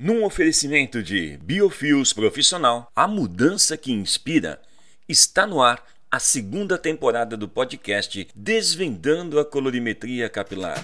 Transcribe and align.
Num 0.00 0.24
oferecimento 0.24 1.02
de 1.02 1.36
Biofios 1.42 2.12
Profissional, 2.12 2.88
a 2.94 3.08
mudança 3.08 3.76
que 3.76 3.90
inspira, 3.90 4.62
está 5.08 5.44
no 5.44 5.60
ar 5.60 5.82
a 6.08 6.20
segunda 6.20 6.78
temporada 6.78 7.36
do 7.36 7.48
podcast 7.48 8.28
Desvendando 8.32 9.40
a 9.40 9.44
Colorimetria 9.44 10.28
Capilar. 10.28 10.78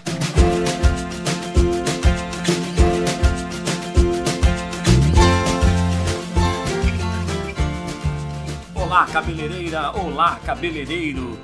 Olá, 8.75 9.07
cabeleireira! 9.07 9.93
Olá, 9.93 10.41
cabeleireiro! 10.45 11.39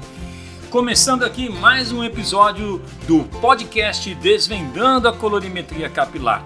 Começando 0.70 1.22
aqui 1.22 1.48
mais 1.48 1.92
um 1.92 2.02
episódio 2.02 2.82
do 3.06 3.22
podcast 3.40 4.12
Desvendando 4.16 5.06
a 5.06 5.16
Colorimetria 5.16 5.88
Capilar. 5.88 6.44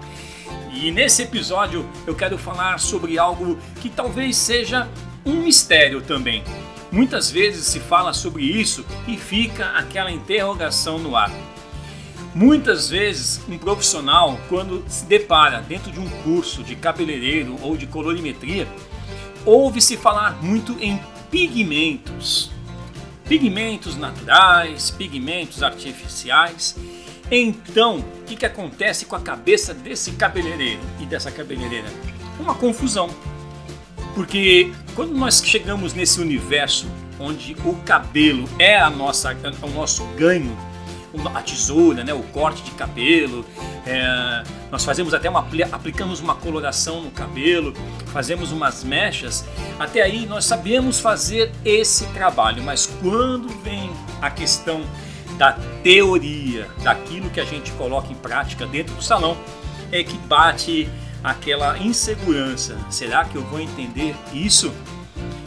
E 0.75 0.91
nesse 0.91 1.21
episódio 1.21 1.87
eu 2.05 2.13
quero 2.13 2.37
falar 2.37 2.79
sobre 2.79 3.17
algo 3.17 3.57
que 3.81 3.89
talvez 3.89 4.35
seja 4.35 4.89
um 5.25 5.35
mistério 5.35 6.01
também. 6.01 6.43
Muitas 6.91 7.31
vezes 7.31 7.65
se 7.65 7.79
fala 7.79 8.11
sobre 8.11 8.43
isso 8.43 8.85
e 9.07 9.15
fica 9.15 9.67
aquela 9.69 10.11
interrogação 10.11 10.99
no 10.99 11.15
ar. 11.15 11.31
Muitas 12.35 12.89
vezes 12.89 13.41
um 13.47 13.57
profissional, 13.57 14.37
quando 14.49 14.83
se 14.89 15.05
depara 15.05 15.61
dentro 15.61 15.91
de 15.91 15.99
um 15.99 16.09
curso 16.23 16.61
de 16.61 16.75
cabeleireiro 16.75 17.55
ou 17.61 17.77
de 17.77 17.87
colorimetria, 17.87 18.67
ouve-se 19.45 19.95
falar 19.95 20.43
muito 20.43 20.77
em 20.81 20.99
pigmentos. 21.31 22.51
Pigmentos 23.27 23.95
naturais, 23.95 24.91
pigmentos 24.91 25.63
artificiais 25.63 26.75
então, 27.31 27.99
o 27.99 28.23
que, 28.25 28.35
que 28.35 28.45
acontece 28.45 29.05
com 29.05 29.15
a 29.15 29.19
cabeça 29.19 29.73
desse 29.73 30.11
cabeleireiro 30.11 30.81
e 30.99 31.05
dessa 31.05 31.31
cabeleireira? 31.31 31.87
Uma 32.39 32.53
confusão. 32.53 33.09
Porque 34.13 34.71
quando 34.95 35.13
nós 35.13 35.43
chegamos 35.43 35.93
nesse 35.93 36.21
universo 36.21 36.87
onde 37.19 37.55
o 37.65 37.73
cabelo 37.85 38.47
é 38.59 38.77
a 38.77 38.89
nossa, 38.89 39.35
o 39.61 39.69
nosso 39.69 40.05
ganho, 40.17 40.55
a 41.33 41.41
tesoura, 41.41 42.03
né, 42.03 42.13
o 42.13 42.23
corte 42.23 42.61
de 42.63 42.71
cabelo, 42.71 43.45
é, 43.85 44.43
nós 44.71 44.83
fazemos 44.83 45.13
até 45.13 45.29
uma 45.29 45.47
aplicamos 45.71 46.19
uma 46.19 46.35
coloração 46.35 47.01
no 47.01 47.11
cabelo, 47.11 47.73
fazemos 48.07 48.51
umas 48.51 48.83
mechas. 48.83 49.45
Até 49.79 50.01
aí 50.01 50.25
nós 50.25 50.45
sabemos 50.45 50.99
fazer 50.99 51.51
esse 51.63 52.05
trabalho, 52.07 52.63
mas 52.63 52.85
quando 53.01 53.47
vem 53.63 53.89
a 54.21 54.29
questão 54.29 54.81
da 55.37 55.53
teoria, 55.83 56.67
daquilo 56.83 57.29
que 57.29 57.39
a 57.39 57.45
gente 57.45 57.71
coloca 57.73 58.11
em 58.11 58.15
prática 58.15 58.65
dentro 58.65 58.95
do 58.95 59.03
salão, 59.03 59.37
é 59.91 60.03
que 60.03 60.17
bate 60.19 60.89
aquela 61.23 61.77
insegurança. 61.79 62.77
Será 62.89 63.25
que 63.25 63.35
eu 63.35 63.43
vou 63.43 63.59
entender 63.59 64.15
isso? 64.33 64.73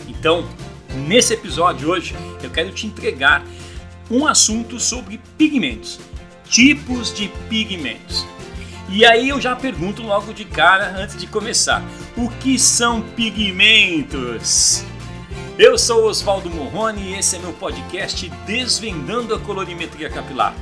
Então, 0.07 0.47
nesse 1.07 1.35
episódio 1.35 1.81
de 1.81 1.87
hoje, 1.87 2.17
eu 2.43 2.51
quero 2.51 2.73
te 2.73 2.87
entregar 2.87 3.45
um 4.11 4.27
assunto 4.27 4.81
sobre 4.81 5.21
pigmentos, 5.37 6.01
tipos 6.49 7.15
de 7.15 7.29
pigmentos. 7.49 8.27
E 8.91 9.05
aí 9.05 9.29
eu 9.29 9.41
já 9.41 9.55
pergunto 9.55 10.03
logo 10.03 10.33
de 10.33 10.45
cara 10.45 10.97
antes 10.97 11.17
de 11.17 11.27
começar: 11.27 11.83
o 12.17 12.29
que 12.31 12.59
são 12.59 13.03
pigmentos? 13.03 14.85
Eu 15.59 15.77
sou 15.77 16.05
Oswaldo 16.05 16.49
Morrone 16.49 17.03
e 17.03 17.19
esse 17.19 17.35
é 17.35 17.39
meu 17.41 17.53
podcast 17.53 18.29
Desvendando 18.47 19.35
a 19.35 19.41
Colorimetria 19.41 20.09
Capilar. 20.09 20.55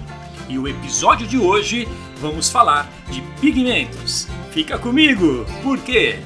E 0.49 0.59
o 0.59 0.67
episódio 0.67 1.27
de 1.27 1.37
hoje 1.37 1.87
vamos 2.17 2.49
falar 2.49 2.91
de 3.11 3.21
pigmentos. 3.39 4.27
Fica 4.53 4.79
comigo, 4.79 5.45
por 5.63 5.79
quê? 5.81 6.21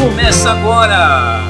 Começa 0.00 0.52
agora! 0.52 1.40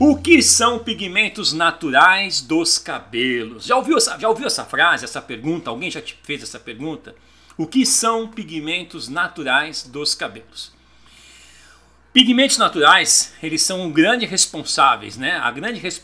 O 0.00 0.16
que 0.16 0.42
são 0.42 0.80
pigmentos 0.80 1.52
naturais 1.52 2.40
dos 2.40 2.76
cabelos? 2.76 3.66
Já 3.66 3.76
ouviu, 3.76 4.00
já 4.00 4.28
ouviu 4.28 4.48
essa 4.48 4.64
frase, 4.64 5.04
essa 5.04 5.22
pergunta? 5.22 5.70
Alguém 5.70 5.92
já 5.92 6.02
te 6.02 6.18
fez 6.24 6.42
essa 6.42 6.58
pergunta? 6.58 7.14
O 7.56 7.66
que 7.66 7.84
são 7.84 8.28
pigmentos 8.28 9.08
naturais 9.08 9.82
dos 9.84 10.14
cabelos? 10.14 10.72
Pigmentos 12.12 12.58
naturais, 12.58 13.34
eles 13.42 13.62
são 13.62 13.82
um 13.82 13.90
grande 13.90 14.26
responsáveis, 14.26 15.16
né? 15.16 15.36
A 15.36 15.50
grande, 15.50 16.02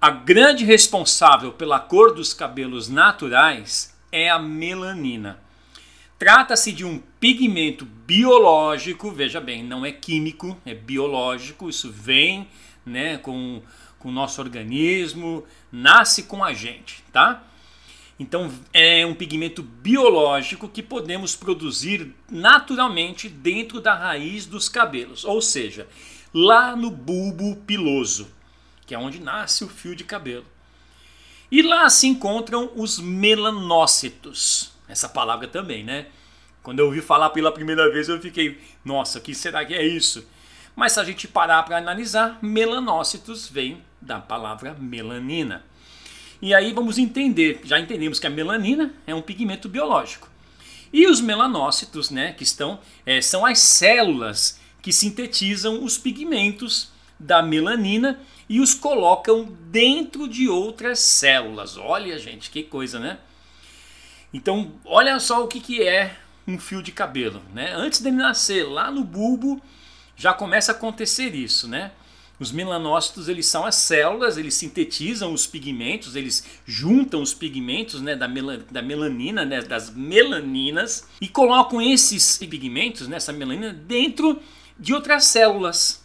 a 0.00 0.10
grande 0.10 0.64
responsável 0.64 1.52
pela 1.52 1.78
cor 1.78 2.14
dos 2.14 2.32
cabelos 2.32 2.88
naturais 2.88 3.94
é 4.12 4.30
a 4.30 4.38
melanina. 4.38 5.38
Trata-se 6.18 6.72
de 6.72 6.84
um 6.84 6.98
pigmento 7.20 7.84
biológico, 7.84 9.10
veja 9.10 9.40
bem, 9.40 9.62
não 9.62 9.84
é 9.84 9.92
químico, 9.92 10.56
é 10.64 10.74
biológico, 10.74 11.68
isso 11.68 11.92
vem 11.92 12.48
né, 12.86 13.18
com, 13.18 13.62
com 13.98 14.08
o 14.08 14.12
nosso 14.12 14.40
organismo, 14.40 15.44
nasce 15.70 16.22
com 16.22 16.42
a 16.42 16.54
gente, 16.54 17.02
tá? 17.12 17.42
Então 18.18 18.50
é 18.72 19.04
um 19.04 19.14
pigmento 19.14 19.62
biológico 19.62 20.68
que 20.68 20.82
podemos 20.82 21.36
produzir 21.36 22.14
naturalmente 22.30 23.28
dentro 23.28 23.80
da 23.80 23.94
raiz 23.94 24.46
dos 24.46 24.68
cabelos, 24.68 25.24
ou 25.24 25.42
seja, 25.42 25.86
lá 26.32 26.74
no 26.74 26.90
bulbo 26.90 27.56
piloso, 27.66 28.28
que 28.86 28.94
é 28.94 28.98
onde 28.98 29.20
nasce 29.20 29.64
o 29.64 29.68
fio 29.68 29.94
de 29.94 30.04
cabelo. 30.04 30.46
E 31.50 31.62
lá 31.62 31.88
se 31.88 32.06
encontram 32.06 32.72
os 32.74 32.98
melanócitos. 32.98 34.72
Essa 34.88 35.08
palavra 35.08 35.46
também, 35.46 35.84
né? 35.84 36.06
Quando 36.62 36.80
eu 36.80 36.86
ouvi 36.86 37.00
falar 37.00 37.30
pela 37.30 37.52
primeira 37.52 37.90
vez, 37.92 38.08
eu 38.08 38.20
fiquei, 38.20 38.60
nossa, 38.84 39.20
que 39.20 39.34
será 39.34 39.64
que 39.64 39.74
é 39.74 39.86
isso? 39.86 40.26
Mas 40.74 40.92
se 40.92 41.00
a 41.00 41.04
gente 41.04 41.28
parar 41.28 41.62
para 41.62 41.78
analisar, 41.78 42.38
melanócitos 42.42 43.48
vem 43.48 43.82
da 44.00 44.18
palavra 44.20 44.74
melanina. 44.74 45.64
E 46.40 46.54
aí 46.54 46.72
vamos 46.72 46.98
entender, 46.98 47.60
já 47.64 47.78
entendemos 47.78 48.18
que 48.18 48.26
a 48.26 48.30
melanina 48.30 48.94
é 49.06 49.14
um 49.14 49.22
pigmento 49.22 49.68
biológico. 49.68 50.28
E 50.92 51.06
os 51.06 51.20
melanócitos, 51.20 52.10
né, 52.10 52.32
que 52.32 52.42
estão, 52.42 52.78
é, 53.04 53.20
são 53.20 53.44
as 53.44 53.58
células 53.58 54.60
que 54.82 54.92
sintetizam 54.92 55.82
os 55.82 55.98
pigmentos 55.98 56.90
da 57.18 57.42
melanina 57.42 58.20
e 58.48 58.60
os 58.60 58.74
colocam 58.74 59.48
dentro 59.70 60.28
de 60.28 60.48
outras 60.48 61.00
células. 61.00 61.76
Olha, 61.76 62.18
gente, 62.18 62.50
que 62.50 62.62
coisa, 62.62 63.00
né? 63.00 63.18
Então, 64.32 64.72
olha 64.84 65.18
só 65.18 65.42
o 65.42 65.48
que, 65.48 65.60
que 65.60 65.82
é 65.82 66.16
um 66.46 66.58
fio 66.58 66.82
de 66.82 66.92
cabelo, 66.92 67.42
né? 67.52 67.72
Antes 67.74 68.00
dele 68.00 68.16
nascer, 68.16 68.64
lá 68.64 68.90
no 68.90 69.02
bulbo, 69.02 69.60
já 70.16 70.32
começa 70.32 70.72
a 70.72 70.74
acontecer 70.74 71.34
isso, 71.34 71.66
né? 71.66 71.90
Os 72.38 72.52
melanócitos 72.52 73.28
eles 73.28 73.46
são 73.46 73.64
as 73.64 73.76
células, 73.76 74.36
eles 74.36 74.54
sintetizam 74.54 75.32
os 75.32 75.46
pigmentos, 75.46 76.14
eles 76.14 76.44
juntam 76.66 77.22
os 77.22 77.32
pigmentos 77.32 78.02
né, 78.02 78.14
da, 78.14 78.28
mel 78.28 78.58
da 78.70 78.82
melanina, 78.82 79.44
né, 79.44 79.62
das 79.62 79.90
melaninas, 79.90 81.08
e 81.20 81.28
colocam 81.28 81.80
esses 81.80 82.36
pigmentos, 82.36 83.08
né, 83.08 83.16
essa 83.16 83.32
melanina, 83.32 83.72
dentro 83.72 84.38
de 84.78 84.92
outras 84.92 85.24
células. 85.24 86.04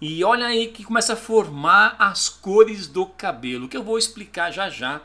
E 0.00 0.22
olha 0.22 0.46
aí 0.46 0.68
que 0.68 0.84
começa 0.84 1.14
a 1.14 1.16
formar 1.16 1.96
as 1.98 2.28
cores 2.28 2.86
do 2.86 3.06
cabelo, 3.06 3.68
que 3.68 3.76
eu 3.76 3.82
vou 3.82 3.98
explicar 3.98 4.52
já 4.52 4.70
já 4.70 5.02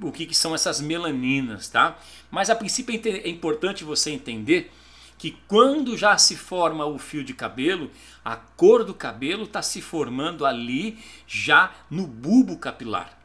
o 0.00 0.12
que, 0.12 0.26
que 0.26 0.34
são 0.34 0.54
essas 0.54 0.80
melaninas, 0.80 1.68
tá? 1.68 1.98
Mas 2.30 2.50
a 2.50 2.54
princípio 2.54 2.94
é, 2.94 3.08
é 3.08 3.28
importante 3.28 3.82
você 3.82 4.10
entender 4.10 4.70
que 5.18 5.36
quando 5.48 5.96
já 5.96 6.18
se 6.18 6.36
forma 6.36 6.84
o 6.84 6.98
fio 6.98 7.24
de 7.24 7.32
cabelo, 7.32 7.90
a 8.24 8.36
cor 8.36 8.84
do 8.84 8.94
cabelo 8.94 9.44
está 9.44 9.62
se 9.62 9.80
formando 9.80 10.44
ali 10.44 10.98
já 11.26 11.72
no 11.90 12.06
bulbo 12.06 12.58
capilar. 12.58 13.16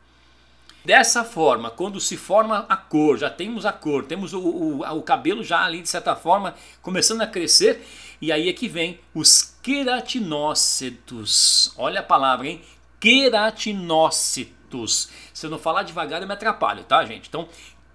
Dessa 0.83 1.23
forma, 1.23 1.69
quando 1.69 1.99
se 1.99 2.17
forma 2.17 2.65
a 2.67 2.75
cor, 2.75 3.15
já 3.15 3.29
temos 3.29 3.67
a 3.67 3.71
cor, 3.71 4.03
temos 4.05 4.33
o, 4.33 4.39
o, 4.39 4.81
o 4.81 5.03
cabelo 5.03 5.43
já 5.43 5.63
ali 5.63 5.79
de 5.79 5.89
certa 5.89 6.15
forma 6.15 6.55
começando 6.81 7.21
a 7.21 7.27
crescer, 7.27 7.87
e 8.19 8.31
aí 8.31 8.49
é 8.49 8.53
que 8.53 8.67
vem 8.67 8.99
os 9.13 9.55
queratinócitos. 9.61 11.71
Olha 11.77 11.99
a 11.99 12.03
palavra, 12.03 12.47
hein? 12.47 12.63
Queratinócitos. 12.99 15.09
Se 15.33 15.45
eu 15.45 15.51
não 15.51 15.59
falar 15.59 15.83
devagar, 15.83 16.21
eu 16.21 16.27
me 16.27 16.33
atrapalho, 16.33 16.83
tá, 16.83 17.05
gente? 17.05 17.29
Então, 17.29 17.47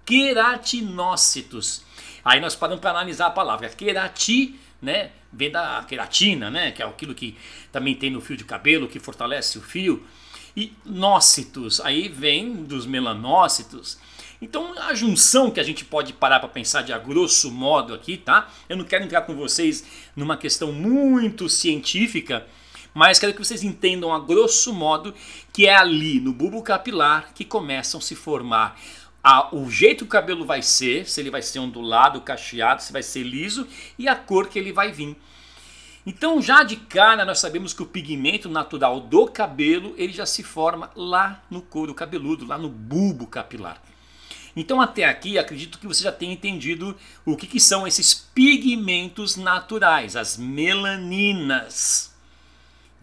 queratinócitos. 0.05 1.83
Aí 2.27 2.41
nós 2.41 2.57
paramos 2.57 2.81
para 2.81 2.89
analisar 2.89 3.27
a 3.27 3.31
palavra 3.31 3.69
querati, 3.69 4.59
né? 4.81 5.11
Vem 5.31 5.49
da 5.49 5.81
queratina, 5.87 6.51
né? 6.51 6.73
Que 6.73 6.83
é 6.83 6.85
aquilo 6.85 7.15
que 7.15 7.37
também 7.71 7.95
tem 7.95 8.09
no 8.09 8.19
fio 8.19 8.35
de 8.35 8.43
cabelo, 8.43 8.89
que 8.89 8.99
fortalece 8.99 9.57
o 9.57 9.61
fio. 9.61 10.05
E 10.53 10.73
nócitos, 10.85 11.79
aí 11.79 12.09
vem 12.09 12.65
dos 12.65 12.85
melanócitos. 12.85 13.97
Então 14.41 14.77
a 14.77 14.93
junção 14.93 15.49
que 15.49 15.61
a 15.61 15.63
gente 15.63 15.85
pode 15.85 16.11
parar 16.11 16.41
para 16.41 16.49
pensar 16.49 16.81
de 16.81 16.91
a 16.91 16.97
grosso 16.97 17.49
modo 17.49 17.93
aqui, 17.93 18.17
tá? 18.17 18.49
Eu 18.67 18.75
não 18.75 18.83
quero 18.83 19.05
entrar 19.05 19.21
com 19.21 19.33
vocês 19.33 19.85
numa 20.13 20.35
questão 20.35 20.73
muito 20.73 21.47
científica, 21.47 22.45
mas 22.93 23.19
quero 23.19 23.31
que 23.33 23.39
vocês 23.39 23.63
entendam 23.63 24.13
a 24.13 24.19
grosso 24.19 24.73
modo 24.73 25.15
que 25.53 25.65
é 25.65 25.77
ali 25.77 26.19
no 26.19 26.33
bulbo 26.33 26.61
capilar 26.61 27.31
que 27.33 27.45
começam 27.45 27.99
a 27.99 28.03
se 28.03 28.15
formar 28.15 28.77
a, 29.27 29.53
o 29.53 29.69
jeito 29.69 29.97
que 29.97 30.03
o 30.05 30.07
cabelo 30.07 30.45
vai 30.45 30.61
ser, 30.61 31.05
se 31.05 31.19
ele 31.19 31.29
vai 31.29 31.41
ser 31.41 31.59
ondulado, 31.59 32.21
cacheado, 32.21 32.81
se 32.81 32.93
vai 32.93 33.03
ser 33.03 33.23
liso 33.23 33.67
e 33.99 34.07
a 34.07 34.15
cor 34.15 34.47
que 34.47 34.57
ele 34.57 34.71
vai 34.71 34.89
vir. 34.89 35.17
Então 36.05 36.41
já 36.41 36.63
de 36.63 36.77
cara 36.77 37.25
nós 37.25 37.39
sabemos 37.39 37.73
que 37.73 37.83
o 37.83 37.85
pigmento 37.85 38.47
natural 38.47 39.01
do 39.01 39.27
cabelo 39.27 39.93
ele 39.97 40.13
já 40.13 40.25
se 40.25 40.43
forma 40.43 40.89
lá 40.95 41.43
no 41.51 41.61
couro 41.61 41.93
cabeludo, 41.93 42.47
lá 42.47 42.57
no 42.57 42.69
bulbo 42.69 43.27
capilar. 43.27 43.81
Então 44.55 44.79
até 44.79 45.03
aqui 45.03 45.37
acredito 45.37 45.77
que 45.77 45.87
você 45.87 46.03
já 46.03 46.11
tenha 46.13 46.31
entendido 46.31 46.95
o 47.25 47.35
que, 47.35 47.47
que 47.47 47.59
são 47.59 47.85
esses 47.85 48.13
pigmentos 48.13 49.35
naturais, 49.35 50.15
as 50.15 50.37
melaninas. 50.37 52.16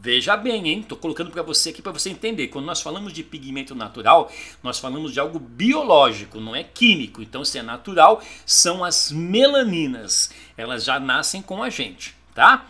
Veja 0.05 0.37
bem, 0.37 0.69
hein? 0.69 0.81
Estou 0.81 0.99
colocando 0.99 1.31
para 1.31 1.41
você 1.41 1.71
aqui 1.71 1.81
para 1.81 1.91
você 1.91 2.11
entender. 2.11 2.49
Quando 2.49 2.67
nós 2.67 2.83
falamos 2.83 3.11
de 3.11 3.25
pigmento 3.25 3.75
natural, 3.75 4.31
nós 4.63 4.79
falamos 4.79 5.15
de 5.15 5.19
algo 5.19 5.39
biológico, 5.39 6.39
não 6.39 6.55
é 6.55 6.63
químico. 6.63 7.23
Então, 7.23 7.43
se 7.43 7.59
é 7.59 7.63
natural, 7.63 8.23
são 8.45 8.85
as 8.85 9.11
melaninas. 9.11 10.31
Elas 10.59 10.85
já 10.85 11.01
nascem 11.01 11.41
com 11.41 11.63
a 11.63 11.71
gente, 11.71 12.15
tá? 12.35 12.67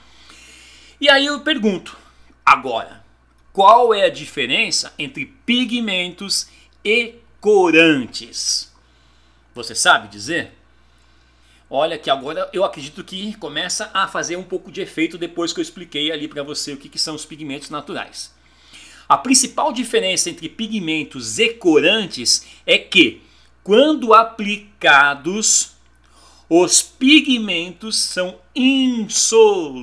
E 1.00 1.08
aí 1.08 1.26
eu 1.26 1.40
pergunto, 1.40 1.96
agora, 2.46 3.04
qual 3.52 3.92
é 3.92 4.04
a 4.04 4.10
diferença 4.10 4.94
entre 4.96 5.26
pigmentos 5.26 6.46
e 6.84 7.16
corantes? 7.40 8.72
Você 9.56 9.74
sabe 9.74 10.06
dizer? 10.06 10.52
Olha 11.68 11.98
que 11.98 12.10
agora 12.10 12.48
eu 12.52 12.62
acredito 12.64 13.02
que 13.02 13.34
começa 13.36 13.90
a 13.94 14.06
fazer 14.06 14.36
um 14.36 14.42
pouco 14.42 14.70
de 14.70 14.80
efeito 14.80 15.16
depois 15.16 15.52
que 15.52 15.60
eu 15.60 15.62
expliquei 15.62 16.12
ali 16.12 16.28
para 16.28 16.42
você 16.42 16.72
o 16.72 16.76
que, 16.76 16.88
que 16.88 16.98
são 16.98 17.14
os 17.14 17.24
pigmentos 17.24 17.70
naturais. 17.70 18.34
A 19.08 19.16
principal 19.16 19.72
diferença 19.72 20.30
entre 20.30 20.48
pigmentos 20.48 21.38
e 21.38 21.50
corantes 21.50 22.46
é 22.66 22.78
que, 22.78 23.22
quando 23.62 24.14
aplicados, 24.14 25.72
os 26.48 26.82
pigmentos 26.82 27.98
são 27.98 28.38
insolúveis 28.54 29.74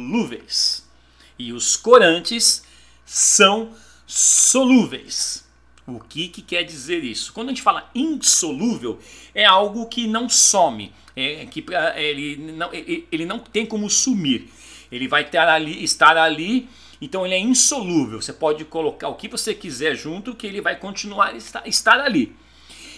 e 1.37 1.51
os 1.51 1.75
corantes 1.75 2.63
são 3.05 3.71
solúveis. 4.05 5.43
O 5.87 5.99
que, 5.99 6.27
que 6.27 6.41
quer 6.41 6.63
dizer 6.63 7.03
isso? 7.03 7.33
Quando 7.33 7.49
a 7.49 7.51
gente 7.51 7.61
fala 7.61 7.89
insolúvel, 7.93 8.99
é 9.33 9.45
algo 9.45 9.87
que 9.87 10.07
não 10.07 10.29
some, 10.29 10.93
é, 11.15 11.45
que 11.47 11.65
ele 11.95 12.53
não, 12.53 12.69
ele 12.71 13.25
não 13.25 13.39
tem 13.39 13.65
como 13.65 13.89
sumir. 13.89 14.47
Ele 14.91 15.07
vai 15.07 15.23
estar 15.23 15.47
ali, 15.47 15.83
estar 15.83 16.17
ali, 16.17 16.69
então 17.01 17.25
ele 17.25 17.33
é 17.33 17.39
insolúvel. 17.39 18.21
Você 18.21 18.33
pode 18.33 18.63
colocar 18.65 19.07
o 19.07 19.15
que 19.15 19.27
você 19.27 19.53
quiser 19.53 19.95
junto, 19.95 20.35
que 20.35 20.45
ele 20.45 20.61
vai 20.61 20.75
continuar 20.75 21.35
estar, 21.35 21.67
estar 21.67 21.99
ali. 21.99 22.35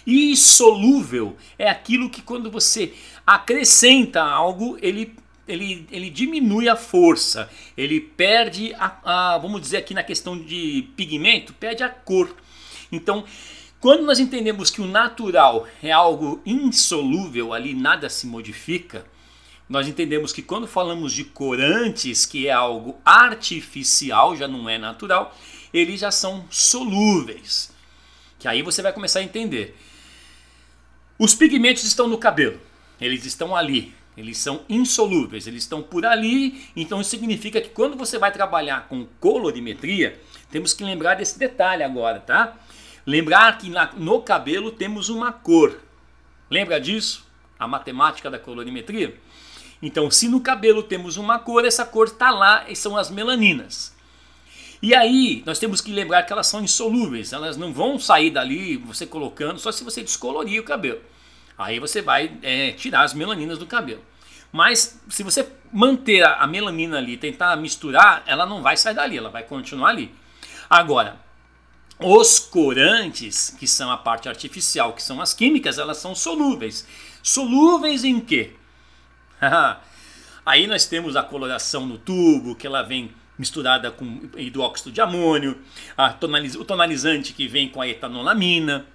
E 0.05 0.35
solúvel 0.35 1.37
é 1.57 1.69
aquilo 1.69 2.09
que 2.09 2.21
quando 2.21 2.51
você 2.51 2.93
acrescenta 3.25 4.21
algo, 4.21 4.77
ele 4.81 5.15
ele, 5.45 5.85
ele 5.91 6.09
diminui 6.09 6.69
a 6.69 6.75
força, 6.77 7.49
ele 7.75 7.99
perde 7.99 8.73
a, 8.75 9.33
a, 9.33 9.37
vamos 9.37 9.59
dizer 9.59 9.75
aqui 9.75 9.93
na 9.93 10.01
questão 10.01 10.39
de 10.39 10.87
pigmento, 10.95 11.53
perde 11.53 11.83
a 11.83 11.89
cor. 11.89 12.33
Então, 12.95 13.25
quando 13.79 14.03
nós 14.03 14.19
entendemos 14.19 14.69
que 14.69 14.81
o 14.81 14.85
natural 14.85 15.67
é 15.81 15.91
algo 15.91 16.41
insolúvel, 16.45 17.51
ali 17.51 17.73
nada 17.73 18.09
se 18.09 18.27
modifica, 18.27 19.05
nós 19.67 19.87
entendemos 19.87 20.31
que 20.31 20.41
quando 20.41 20.67
falamos 20.67 21.11
de 21.11 21.23
corantes, 21.23 22.25
que 22.25 22.47
é 22.47 22.51
algo 22.51 22.95
artificial, 23.03 24.35
já 24.35 24.47
não 24.47 24.69
é 24.69 24.77
natural, 24.77 25.35
eles 25.73 25.99
já 25.99 26.11
são 26.11 26.45
solúveis. 26.49 27.73
Que 28.37 28.47
aí 28.47 28.61
você 28.61 28.81
vai 28.81 28.93
começar 28.93 29.19
a 29.19 29.23
entender. 29.23 29.75
Os 31.17 31.33
pigmentos 31.33 31.83
estão 31.83 32.07
no 32.07 32.17
cabelo, 32.17 32.59
eles 33.01 33.25
estão 33.25 33.55
ali, 33.55 33.93
eles 34.15 34.37
são 34.37 34.61
insolúveis, 34.69 35.47
eles 35.47 35.63
estão 35.63 35.81
por 35.81 36.05
ali, 36.05 36.67
então 36.75 37.01
isso 37.01 37.09
significa 37.09 37.59
que 37.59 37.69
quando 37.69 37.97
você 37.97 38.19
vai 38.19 38.31
trabalhar 38.31 38.87
com 38.87 39.07
colorimetria, 39.19 40.19
temos 40.51 40.73
que 40.73 40.83
lembrar 40.83 41.15
desse 41.15 41.39
detalhe 41.39 41.83
agora, 41.83 42.19
tá? 42.19 42.57
Lembrar 43.05 43.57
que 43.57 43.69
na, 43.69 43.91
no 43.93 44.21
cabelo 44.21 44.71
temos 44.71 45.09
uma 45.09 45.31
cor. 45.31 45.79
Lembra 46.49 46.79
disso? 46.79 47.25
A 47.59 47.67
matemática 47.67 48.29
da 48.29 48.39
colorimetria? 48.39 49.19
Então, 49.81 50.09
se 50.09 50.29
no 50.29 50.39
cabelo 50.39 50.81
temos 50.81 51.17
uma 51.17 51.39
cor, 51.39 51.65
essa 51.65 51.85
cor 51.85 52.07
está 52.07 52.31
lá 52.31 52.65
e 52.69 52.75
são 52.75 52.95
as 52.97 53.09
melaninas. 53.09 53.93
E 54.81 54.95
aí, 54.95 55.43
nós 55.45 55.59
temos 55.59 55.81
que 55.81 55.91
lembrar 55.91 56.23
que 56.23 56.31
elas 56.31 56.47
são 56.47 56.61
insolúveis, 56.63 57.33
elas 57.33 57.57
não 57.57 57.73
vão 57.73 57.99
sair 57.99 58.29
dali 58.29 58.77
você 58.77 59.05
colocando, 59.05 59.59
só 59.59 59.71
se 59.71 59.83
você 59.83 60.01
descolorir 60.01 60.61
o 60.61 60.65
cabelo. 60.65 61.01
Aí 61.57 61.79
você 61.79 62.01
vai 62.01 62.37
é, 62.41 62.71
tirar 62.71 63.03
as 63.03 63.13
melaninas 63.13 63.57
do 63.57 63.65
cabelo. 63.65 64.01
Mas 64.51 65.01
se 65.09 65.23
você 65.23 65.51
manter 65.71 66.23
a 66.23 66.45
melanina 66.45 66.97
ali, 66.97 67.17
tentar 67.17 67.55
misturar, 67.55 68.23
ela 68.25 68.45
não 68.45 68.61
vai 68.61 68.77
sair 68.77 68.93
dali, 68.93 69.17
ela 69.17 69.29
vai 69.29 69.43
continuar 69.43 69.89
ali. 69.89 70.13
Agora, 70.69 71.17
os 72.03 72.39
corantes, 72.39 73.55
que 73.57 73.67
são 73.67 73.89
a 73.89 73.97
parte 73.97 74.27
artificial, 74.27 74.93
que 74.93 75.01
são 75.01 75.21
as 75.21 75.33
químicas, 75.33 75.77
elas 75.77 75.97
são 75.97 76.13
solúveis. 76.13 76.85
Solúveis 77.21 78.03
em 78.03 78.19
quê? 78.19 78.51
Aí 80.45 80.67
nós 80.67 80.85
temos 80.85 81.15
a 81.15 81.23
coloração 81.23 81.85
no 81.85 81.97
tubo, 81.97 82.55
que 82.55 82.67
ela 82.67 82.83
vem 82.83 83.11
misturada 83.37 83.89
com 83.89 84.29
hidróxido 84.37 84.91
de 84.91 85.01
amônio, 85.01 85.57
o 86.59 86.65
tonalizante 86.65 87.33
que 87.33 87.47
vem 87.47 87.69
com 87.69 87.81
a 87.81 87.87
etanolamina, 87.87 88.85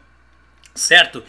certo? 0.74 1.24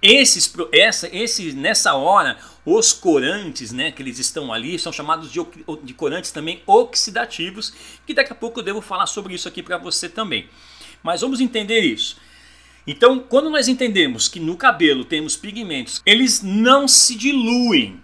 Esses, 0.00 0.52
essa, 0.72 1.08
esses, 1.14 1.54
nessa 1.54 1.94
hora, 1.94 2.38
os 2.64 2.92
corantes, 2.92 3.72
né, 3.72 3.90
que 3.90 4.02
eles 4.02 4.18
estão 4.18 4.52
ali, 4.52 4.78
são 4.78 4.92
chamados 4.92 5.32
de, 5.32 5.40
de 5.82 5.94
corantes 5.94 6.30
também 6.30 6.62
oxidativos, 6.66 7.72
que 8.06 8.12
daqui 8.12 8.32
a 8.32 8.36
pouco 8.36 8.60
eu 8.60 8.64
devo 8.64 8.80
falar 8.80 9.06
sobre 9.06 9.34
isso 9.34 9.48
aqui 9.48 9.62
para 9.62 9.78
você 9.78 10.08
também. 10.08 10.48
Mas 11.04 11.20
vamos 11.20 11.38
entender 11.38 11.80
isso. 11.80 12.16
Então, 12.86 13.18
quando 13.18 13.50
nós 13.50 13.68
entendemos 13.68 14.26
que 14.26 14.40
no 14.40 14.56
cabelo 14.56 15.04
temos 15.04 15.36
pigmentos, 15.36 16.02
eles 16.04 16.42
não 16.42 16.88
se 16.88 17.14
diluem, 17.14 18.02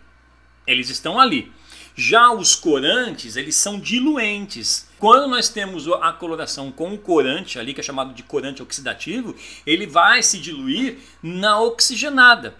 eles 0.67 0.91
estão 0.91 1.19
ali. 1.19 1.51
Já 1.97 2.31
os 2.31 2.55
corantes, 2.55 3.37
eles 3.37 3.57
são 3.57 3.81
diluentes. 3.81 4.89
Quando 4.99 5.29
nós 5.29 5.49
temos 5.49 5.89
a 5.89 6.13
coloração 6.13 6.71
com 6.71 6.93
o 6.93 6.99
corante 6.99 7.59
ali, 7.59 7.73
que 7.73 7.81
é 7.81 7.83
chamado 7.83 8.13
de 8.13 8.23
corante 8.23 8.63
oxidativo, 8.63 9.35
ele 9.67 9.87
vai 9.87 10.23
se 10.23 10.39
diluir 10.39 10.99
na 11.23 11.59
oxigenada, 11.59 12.55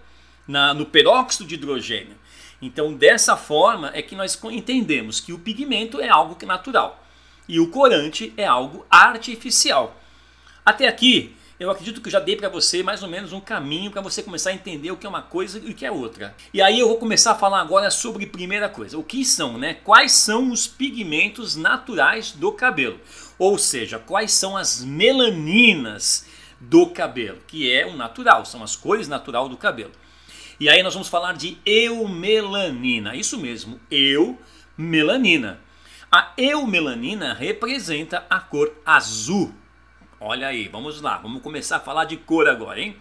na, 0.47 0.73
no 0.73 0.87
peróxido 0.87 1.47
de 1.47 1.55
hidrogênio. 1.55 2.15
Então, 2.59 2.93
dessa 2.93 3.37
forma 3.37 3.91
é 3.93 4.01
que 4.01 4.15
nós 4.15 4.39
entendemos 4.51 5.19
que 5.19 5.33
o 5.33 5.39
pigmento 5.39 5.99
é 5.99 6.09
algo 6.09 6.35
natural 6.45 7.03
e 7.47 7.59
o 7.59 7.69
corante 7.69 8.33
é 8.37 8.45
algo 8.45 8.85
artificial. 8.89 10.00
Até 10.65 10.87
aqui, 10.87 11.35
eu 11.59 11.71
acredito 11.71 12.01
que 12.01 12.07
eu 12.07 12.11
já 12.11 12.19
dei 12.19 12.35
para 12.35 12.49
você 12.49 12.83
mais 12.83 13.01
ou 13.01 13.09
menos 13.09 13.33
um 13.33 13.39
caminho 13.39 13.89
para 13.89 14.01
você 14.01 14.21
começar 14.21 14.51
a 14.51 14.53
entender 14.53 14.91
o 14.91 14.97
que 14.97 15.07
é 15.07 15.09
uma 15.09 15.21
coisa 15.23 15.59
e 15.59 15.71
o 15.71 15.73
que 15.73 15.85
é 15.85 15.91
outra. 15.91 16.35
E 16.53 16.61
aí 16.61 16.79
eu 16.79 16.87
vou 16.87 16.97
começar 16.97 17.31
a 17.31 17.35
falar 17.35 17.61
agora 17.61 17.89
sobre 17.89 18.27
primeira 18.27 18.69
coisa, 18.69 18.97
o 18.97 19.03
que 19.03 19.25
são, 19.25 19.57
né? 19.57 19.75
Quais 19.75 20.11
são 20.11 20.51
os 20.51 20.67
pigmentos 20.67 21.55
naturais 21.55 22.31
do 22.31 22.51
cabelo? 22.51 22.99
Ou 23.39 23.57
seja, 23.57 23.97
quais 23.97 24.33
são 24.33 24.55
as 24.55 24.83
melaninas 24.83 26.27
do 26.59 26.87
cabelo, 26.91 27.39
que 27.47 27.71
é 27.71 27.87
o 27.87 27.95
natural, 27.95 28.45
são 28.45 28.63
as 28.63 28.75
cores 28.75 29.07
natural 29.07 29.49
do 29.49 29.57
cabelo. 29.57 29.91
E 30.59 30.69
aí 30.69 30.83
nós 30.83 30.93
vamos 30.93 31.09
falar 31.09 31.33
de 31.33 31.57
eumelanina, 31.65 33.15
isso 33.15 33.39
mesmo, 33.39 33.79
eumelanina. 33.89 35.59
A 36.11 36.33
eumelanina 36.37 37.33
representa 37.33 38.25
a 38.29 38.39
cor 38.39 38.71
azul 38.85 39.55
Olha 40.23 40.49
aí, 40.49 40.67
vamos 40.67 41.01
lá, 41.01 41.17
vamos 41.17 41.41
começar 41.41 41.77
a 41.77 41.79
falar 41.79 42.05
de 42.05 42.15
cor 42.15 42.47
agora, 42.47 42.79
hein? 42.79 42.95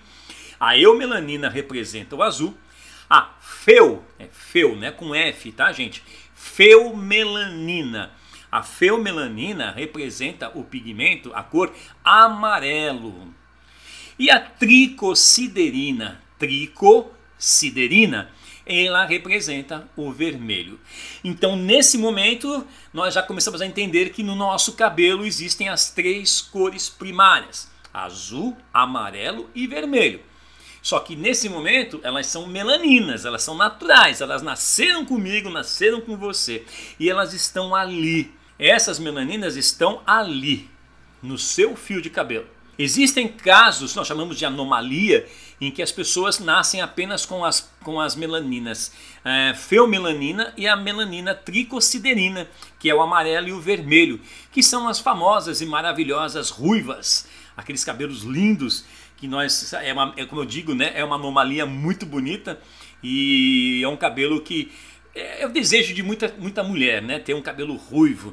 A 0.58 0.78
eumelanina 0.78 1.50
representa 1.50 2.16
o 2.16 2.22
azul. 2.22 2.56
A 3.10 3.34
feu, 3.42 4.02
é 4.18 4.26
feu, 4.32 4.74
né? 4.74 4.90
Com 4.90 5.14
F, 5.14 5.52
tá, 5.52 5.70
gente? 5.70 6.02
Feumelanina. 6.34 8.10
A 8.50 8.62
feumelanina 8.62 9.70
representa 9.70 10.50
o 10.54 10.64
pigmento, 10.64 11.30
a 11.34 11.42
cor 11.42 11.70
amarelo. 12.02 13.34
E 14.18 14.30
a 14.30 14.40
tricosiderina, 14.40 16.22
tricosiderina, 16.38 18.30
ela 18.70 19.04
representa 19.04 19.88
o 19.96 20.12
vermelho. 20.12 20.78
Então, 21.24 21.56
nesse 21.56 21.98
momento, 21.98 22.66
nós 22.92 23.14
já 23.14 23.22
começamos 23.22 23.60
a 23.60 23.66
entender 23.66 24.10
que 24.10 24.22
no 24.22 24.34
nosso 24.34 24.72
cabelo 24.72 25.26
existem 25.26 25.68
as 25.68 25.90
três 25.90 26.40
cores 26.40 26.88
primárias: 26.88 27.70
azul, 27.92 28.56
amarelo 28.72 29.50
e 29.54 29.66
vermelho. 29.66 30.20
Só 30.82 31.00
que 31.00 31.14
nesse 31.14 31.48
momento 31.48 32.00
elas 32.02 32.26
são 32.26 32.46
melaninas, 32.46 33.24
elas 33.24 33.42
são 33.42 33.54
naturais, 33.54 34.20
elas 34.20 34.42
nasceram 34.42 35.04
comigo, 35.04 35.50
nasceram 35.50 36.00
com 36.00 36.16
você 36.16 36.64
e 36.98 37.10
elas 37.10 37.34
estão 37.34 37.74
ali. 37.74 38.32
Essas 38.58 38.98
melaninas 38.98 39.56
estão 39.56 40.02
ali, 40.06 40.68
no 41.22 41.38
seu 41.38 41.76
fio 41.76 42.00
de 42.00 42.08
cabelo. 42.08 42.46
Existem 42.82 43.28
casos, 43.28 43.94
nós 43.94 44.08
chamamos 44.08 44.38
de 44.38 44.46
anomalia, 44.46 45.28
em 45.60 45.70
que 45.70 45.82
as 45.82 45.92
pessoas 45.92 46.38
nascem 46.38 46.80
apenas 46.80 47.26
com 47.26 47.44
as, 47.44 47.70
com 47.84 48.00
as 48.00 48.16
melaninas 48.16 48.90
é, 49.22 49.52
feomelanina 49.52 50.54
e 50.56 50.66
a 50.66 50.74
melanina 50.74 51.34
tricociderina, 51.34 52.48
que 52.78 52.88
é 52.88 52.94
o 52.94 53.02
amarelo 53.02 53.48
e 53.48 53.52
o 53.52 53.60
vermelho, 53.60 54.18
que 54.50 54.62
são 54.62 54.88
as 54.88 54.98
famosas 54.98 55.60
e 55.60 55.66
maravilhosas 55.66 56.48
ruivas, 56.48 57.28
aqueles 57.54 57.84
cabelos 57.84 58.22
lindos 58.22 58.86
que 59.18 59.28
nós, 59.28 59.74
é, 59.74 59.92
uma, 59.92 60.14
é 60.16 60.24
como 60.24 60.40
eu 60.40 60.46
digo, 60.46 60.74
né, 60.74 60.90
é 60.94 61.04
uma 61.04 61.16
anomalia 61.16 61.66
muito 61.66 62.06
bonita 62.06 62.58
e 63.02 63.82
é 63.84 63.88
um 63.88 63.96
cabelo 63.98 64.40
que 64.40 64.72
é, 65.14 65.42
é 65.42 65.46
o 65.46 65.50
desejo 65.50 65.92
de 65.92 66.02
muita, 66.02 66.34
muita 66.38 66.62
mulher, 66.62 67.02
né, 67.02 67.18
ter 67.18 67.34
um 67.34 67.42
cabelo 67.42 67.76
ruivo. 67.76 68.32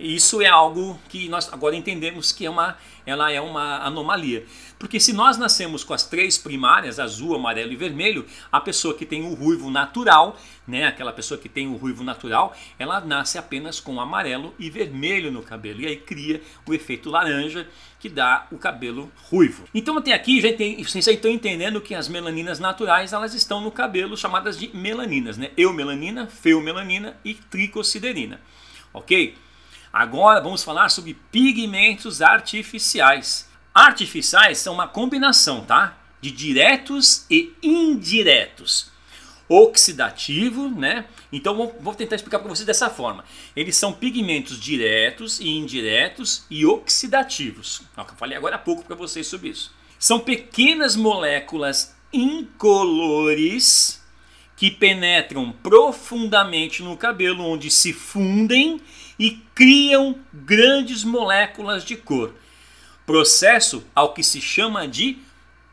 Isso 0.00 0.40
é 0.40 0.46
algo 0.46 0.98
que 1.08 1.28
nós 1.28 1.52
agora 1.52 1.76
entendemos 1.76 2.32
que 2.32 2.46
é 2.46 2.50
uma, 2.50 2.76
ela 3.04 3.30
é 3.30 3.40
uma 3.40 3.78
anomalia. 3.84 4.46
Porque 4.78 4.98
se 4.98 5.12
nós 5.12 5.36
nascemos 5.36 5.84
com 5.84 5.92
as 5.92 6.04
três 6.04 6.38
primárias, 6.38 6.98
azul, 6.98 7.34
amarelo 7.34 7.70
e 7.70 7.76
vermelho, 7.76 8.24
a 8.50 8.58
pessoa 8.60 8.94
que 8.94 9.04
tem 9.04 9.22
o 9.22 9.34
ruivo 9.34 9.70
natural, 9.70 10.38
né, 10.66 10.86
aquela 10.86 11.12
pessoa 11.12 11.38
que 11.38 11.50
tem 11.50 11.68
o 11.68 11.76
ruivo 11.76 12.02
natural, 12.02 12.56
ela 12.78 12.98
nasce 12.98 13.36
apenas 13.36 13.78
com 13.78 14.00
amarelo 14.00 14.54
e 14.58 14.70
vermelho 14.70 15.30
no 15.30 15.42
cabelo. 15.42 15.82
E 15.82 15.86
aí 15.86 15.96
cria 15.96 16.40
o 16.66 16.72
efeito 16.72 17.10
laranja 17.10 17.68
que 17.98 18.08
dá 18.08 18.46
o 18.50 18.56
cabelo 18.56 19.12
ruivo. 19.30 19.64
Então 19.74 19.98
até 19.98 20.14
aqui 20.14 20.40
já 20.40 20.50
tem, 20.54 20.82
vocês 20.82 21.04
já 21.04 21.12
estão 21.12 21.30
entendendo 21.30 21.78
que 21.80 21.94
as 21.94 22.08
melaninas 22.08 22.58
naturais 22.58 23.12
elas 23.12 23.34
estão 23.34 23.60
no 23.60 23.70
cabelo 23.70 24.16
chamadas 24.16 24.58
de 24.58 24.74
melaninas, 24.74 25.36
né? 25.36 25.50
Eumelanina, 25.58 26.26
feomelanina 26.26 27.18
e 27.22 27.34
tricociderina. 27.34 28.40
Ok? 28.94 29.36
Agora 29.92 30.40
vamos 30.40 30.62
falar 30.62 30.88
sobre 30.88 31.14
pigmentos 31.32 32.22
artificiais. 32.22 33.48
Artificiais 33.74 34.58
são 34.58 34.74
uma 34.74 34.86
combinação, 34.86 35.64
tá? 35.64 35.98
De 36.20 36.30
diretos 36.30 37.26
e 37.28 37.54
indiretos. 37.62 38.90
Oxidativo, 39.48 40.68
né? 40.68 41.06
Então 41.32 41.74
vou 41.80 41.94
tentar 41.94 42.14
explicar 42.14 42.38
para 42.38 42.48
vocês 42.48 42.66
dessa 42.66 42.88
forma. 42.88 43.24
Eles 43.56 43.76
são 43.76 43.92
pigmentos 43.92 44.60
diretos 44.60 45.40
e 45.40 45.48
indiretos 45.48 46.44
e 46.48 46.64
oxidativos. 46.64 47.82
Eu 47.96 48.04
falei 48.16 48.36
agora 48.38 48.56
há 48.56 48.58
pouco 48.58 48.84
para 48.84 48.94
vocês 48.94 49.26
sobre 49.26 49.48
isso. 49.48 49.72
São 49.98 50.20
pequenas 50.20 50.94
moléculas 50.94 51.96
incolores 52.12 53.99
que 54.60 54.70
penetram 54.70 55.50
profundamente 55.50 56.82
no 56.82 56.94
cabelo, 56.94 57.46
onde 57.46 57.70
se 57.70 57.94
fundem 57.94 58.78
e 59.18 59.30
criam 59.54 60.18
grandes 60.34 61.02
moléculas 61.02 61.82
de 61.82 61.96
cor. 61.96 62.34
Processo 63.06 63.82
ao 63.94 64.12
que 64.12 64.22
se 64.22 64.38
chama 64.38 64.86
de 64.86 65.16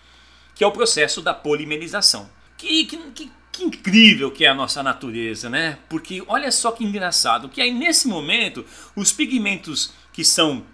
que 0.55 0.63
é 0.63 0.67
o 0.69 0.71
processo 0.71 1.21
da 1.21 1.35
polimerização. 1.35 2.31
Que, 2.57 2.85
que, 2.85 2.97
que, 3.11 3.33
que 3.51 3.65
incrível 3.65 4.31
que 4.31 4.45
é 4.45 4.49
a 4.49 4.55
nossa 4.55 4.85
natureza, 4.85 5.51
né? 5.51 5.81
Porque 5.89 6.23
olha 6.29 6.53
só 6.53 6.71
que 6.71 6.85
engraçado, 6.85 7.49
que 7.49 7.61
aí 7.61 7.73
nesse 7.73 8.07
momento 8.07 8.65
os 8.95 9.11
pigmentos 9.11 9.93
que 10.13 10.25
são 10.25 10.65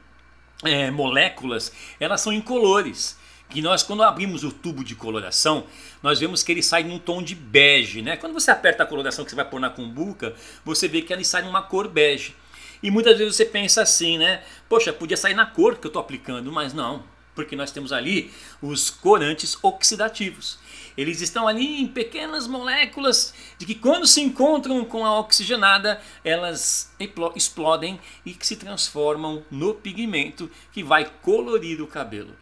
é, 0.63 0.91
moléculas, 0.91 1.73
elas 1.99 2.21
são 2.21 2.31
incolores 2.31 3.24
que 3.49 3.63
nós 3.63 3.83
quando 3.83 4.03
abrimos 4.03 4.43
o 4.43 4.51
tubo 4.51 4.83
de 4.83 4.95
coloração, 4.95 5.67
nós 6.03 6.19
vemos 6.19 6.43
que 6.43 6.51
ele 6.51 6.63
sai 6.63 6.83
num 6.83 6.99
tom 6.99 7.23
de 7.23 7.35
bege, 7.35 8.03
né? 8.03 8.17
Quando 8.17 8.33
você 8.33 8.51
aperta 8.51 8.83
a 8.83 8.87
coloração 8.87 9.25
que 9.25 9.31
você 9.31 9.37
vai 9.37 9.45
pôr 9.45 9.61
na 9.61 9.71
cumbuca, 9.71 10.35
você 10.65 10.89
vê 10.89 11.03
que 11.03 11.13
ele 11.13 11.25
sai 11.25 11.43
numa 11.43 11.63
cor 11.63 11.89
bege. 11.89 12.35
E 12.83 12.91
muitas 12.91 13.17
vezes 13.17 13.37
você 13.37 13.45
pensa 13.45 13.83
assim, 13.83 14.19
né? 14.19 14.43
Poxa, 14.69 14.93
podia 14.93 15.17
sair 15.17 15.35
na 15.35 15.47
cor 15.47 15.77
que 15.77 15.87
eu 15.87 15.89
estou 15.89 16.03
aplicando, 16.03 16.53
mas 16.53 16.75
não, 16.75 17.03
porque 17.35 17.57
nós 17.57 17.71
temos 17.71 17.93
ali 17.93 18.31
os 18.61 18.91
corantes 18.91 19.57
oxidativos. 19.63 20.59
Eles 20.97 21.21
estão 21.21 21.49
ali 21.49 21.81
em 21.81 21.89
pequenas 21.89 22.47
moléculas 22.47 23.35
de 23.59 23.67
que 23.67 23.75
quando 23.75 24.07
se 24.07 24.21
encontram 24.21 24.85
com 24.85 25.05
a 25.05 25.19
oxigenada, 25.19 26.01
elas 26.23 26.95
explodem 27.35 27.99
e 28.25 28.33
que 28.33 28.47
se 28.47 28.57
transformam 28.57 29.43
no 29.51 29.75
pigmento 29.75 30.51
que 30.73 30.85
vai 30.85 31.05
colorir 31.23 31.81
o 31.81 31.87
cabelo. 31.87 32.37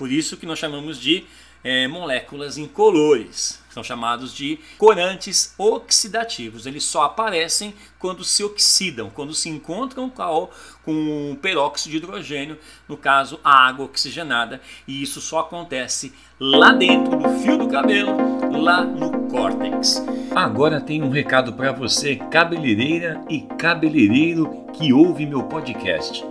Por 0.00 0.10
isso 0.10 0.38
que 0.38 0.46
nós 0.46 0.58
chamamos 0.58 0.98
de 0.98 1.26
é, 1.62 1.86
moléculas 1.86 2.56
incolores. 2.56 3.60
São 3.68 3.84
chamados 3.84 4.34
de 4.34 4.58
corantes 4.78 5.54
oxidativos. 5.58 6.64
Eles 6.64 6.84
só 6.84 7.02
aparecem 7.02 7.74
quando 7.98 8.24
se 8.24 8.42
oxidam, 8.42 9.10
quando 9.10 9.34
se 9.34 9.50
encontram 9.50 10.08
com, 10.08 10.48
com 10.82 11.36
peróxido 11.42 11.90
de 11.90 11.96
hidrogênio, 11.98 12.58
no 12.88 12.96
caso 12.96 13.38
a 13.44 13.68
água 13.68 13.84
oxigenada. 13.84 14.58
E 14.88 15.02
isso 15.02 15.20
só 15.20 15.40
acontece 15.40 16.14
lá 16.40 16.72
dentro 16.72 17.18
do 17.18 17.28
fio 17.40 17.58
do 17.58 17.68
cabelo, 17.68 18.16
lá 18.58 18.82
no 18.82 19.28
córtex. 19.28 20.02
Agora 20.34 20.80
tem 20.80 21.02
um 21.02 21.10
recado 21.10 21.52
para 21.52 21.72
você, 21.72 22.16
cabeleireira 22.16 23.20
e 23.28 23.42
cabeleireiro 23.58 24.64
que 24.72 24.94
ouve 24.94 25.26
meu 25.26 25.42
podcast. 25.42 26.24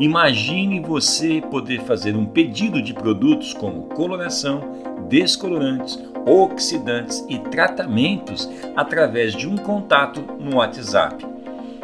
Imagine 0.00 0.80
você 0.80 1.42
poder 1.42 1.82
fazer 1.82 2.16
um 2.16 2.24
pedido 2.24 2.80
de 2.80 2.94
produtos 2.94 3.52
como 3.52 3.82
coloração, 3.82 4.62
descolorantes, 5.10 6.02
oxidantes 6.24 7.22
e 7.28 7.38
tratamentos 7.38 8.48
através 8.74 9.34
de 9.34 9.46
um 9.46 9.58
contato 9.58 10.22
no 10.40 10.56
WhatsApp. 10.56 11.26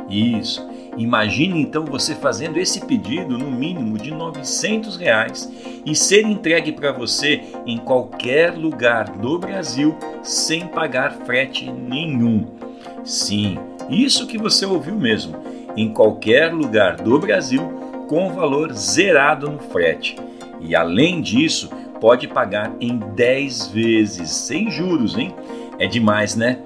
Isso. 0.09 0.67
Imagine 0.97 1.61
então 1.61 1.85
você 1.85 2.15
fazendo 2.15 2.57
esse 2.57 2.87
pedido 2.87 3.37
no 3.37 3.51
mínimo 3.51 3.99
de 3.99 4.11
900 4.11 4.97
reais 4.97 5.53
e 5.85 5.95
ser 5.95 6.23
entregue 6.23 6.73
para 6.73 6.93
você 6.93 7.43
em 7.67 7.77
qualquer 7.77 8.55
lugar 8.57 9.11
do 9.11 9.39
Brasil 9.39 9.95
sem 10.23 10.67
pagar 10.69 11.19
frete 11.27 11.71
nenhum. 11.71 12.47
Sim, 13.05 13.59
isso 13.91 14.27
que 14.27 14.39
você 14.39 14.65
ouviu 14.65 14.95
mesmo. 14.95 15.37
Em 15.77 15.93
qualquer 15.93 16.55
lugar 16.55 16.97
do 16.97 17.19
Brasil 17.19 17.86
com 18.07 18.33
valor 18.33 18.73
zerado 18.73 19.51
no 19.51 19.59
frete. 19.59 20.17
E 20.61 20.75
além 20.75 21.21
disso, 21.21 21.71
pode 22.01 22.29
pagar 22.29 22.73
em 22.81 22.99
10 22.99 23.69
vezes, 23.69 24.31
sem 24.31 24.71
juros, 24.71 25.17
hein? 25.17 25.35
É 25.79 25.87
demais, 25.87 26.35
né? 26.35 26.59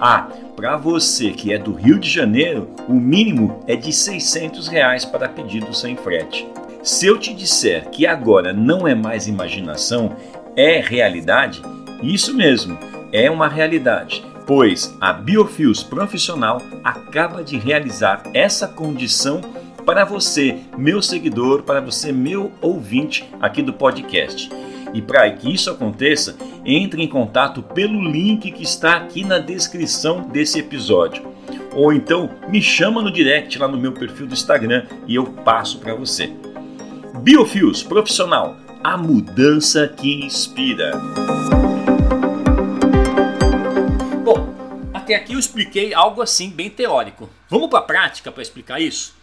Ah, 0.00 0.28
para 0.54 0.76
você 0.76 1.30
que 1.30 1.52
é 1.52 1.58
do 1.58 1.72
Rio 1.72 1.98
de 1.98 2.10
Janeiro, 2.10 2.68
o 2.88 2.94
mínimo 2.94 3.60
é 3.66 3.76
de 3.76 3.92
600 3.92 4.68
reais 4.68 5.04
para 5.04 5.28
pedido 5.28 5.74
sem 5.74 5.96
frete. 5.96 6.46
Se 6.82 7.06
eu 7.06 7.18
te 7.18 7.34
disser 7.34 7.88
que 7.90 8.06
agora 8.06 8.52
não 8.52 8.86
é 8.86 8.94
mais 8.94 9.26
imaginação, 9.26 10.16
é 10.56 10.80
realidade, 10.80 11.62
isso 12.02 12.34
mesmo, 12.34 12.78
é 13.12 13.30
uma 13.30 13.48
realidade, 13.48 14.24
pois 14.46 14.96
a 15.00 15.12
Biofios 15.12 15.82
Profissional 15.82 16.62
acaba 16.82 17.42
de 17.42 17.58
realizar 17.58 18.22
essa 18.32 18.66
condição 18.66 19.40
para 19.88 20.04
você, 20.04 20.54
meu 20.76 21.00
seguidor, 21.00 21.62
para 21.62 21.80
você, 21.80 22.12
meu 22.12 22.52
ouvinte 22.60 23.26
aqui 23.40 23.62
do 23.62 23.72
podcast. 23.72 24.50
E 24.92 25.00
para 25.00 25.30
que 25.30 25.50
isso 25.50 25.70
aconteça, 25.70 26.36
entre 26.62 27.02
em 27.02 27.08
contato 27.08 27.62
pelo 27.62 28.02
link 28.02 28.50
que 28.50 28.62
está 28.62 28.98
aqui 28.98 29.24
na 29.24 29.38
descrição 29.38 30.28
desse 30.28 30.58
episódio. 30.58 31.22
Ou 31.72 31.90
então 31.90 32.28
me 32.50 32.60
chama 32.60 33.00
no 33.00 33.10
direct 33.10 33.58
lá 33.58 33.66
no 33.66 33.78
meu 33.78 33.92
perfil 33.92 34.26
do 34.26 34.34
Instagram 34.34 34.84
e 35.06 35.14
eu 35.14 35.24
passo 35.24 35.78
para 35.78 35.94
você. 35.94 36.30
Biofios 37.22 37.82
Profissional, 37.82 38.58
a 38.84 38.94
mudança 38.94 39.88
que 39.88 40.22
inspira. 40.22 41.00
Bom, 44.22 44.54
até 44.92 45.14
aqui 45.14 45.32
eu 45.32 45.38
expliquei 45.38 45.94
algo 45.94 46.20
assim 46.20 46.50
bem 46.50 46.68
teórico. 46.68 47.30
Vamos 47.48 47.70
para 47.70 47.78
a 47.78 47.82
prática 47.82 48.30
para 48.30 48.42
explicar 48.42 48.82
isso? 48.82 49.16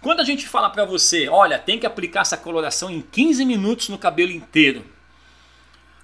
Quando 0.00 0.20
a 0.20 0.24
gente 0.24 0.46
fala 0.46 0.70
para 0.70 0.84
você, 0.84 1.28
olha, 1.28 1.58
tem 1.58 1.78
que 1.78 1.86
aplicar 1.86 2.20
essa 2.20 2.36
coloração 2.36 2.88
em 2.90 3.00
15 3.00 3.44
minutos 3.44 3.88
no 3.88 3.98
cabelo 3.98 4.30
inteiro. 4.30 4.84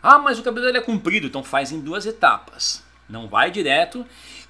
Ah, 0.03 0.19
mas 0.19 0.39
o 0.39 0.43
cabelo 0.43 0.69
é 0.69 0.81
comprido, 0.81 1.27
então 1.27 1.45
faz 1.45 1.71
em 1.73 1.81
duas 1.81 2.05
etapas. 2.05 2.83
Não 3.09 3.29
vai 3.29 3.51
direto, 3.51 4.05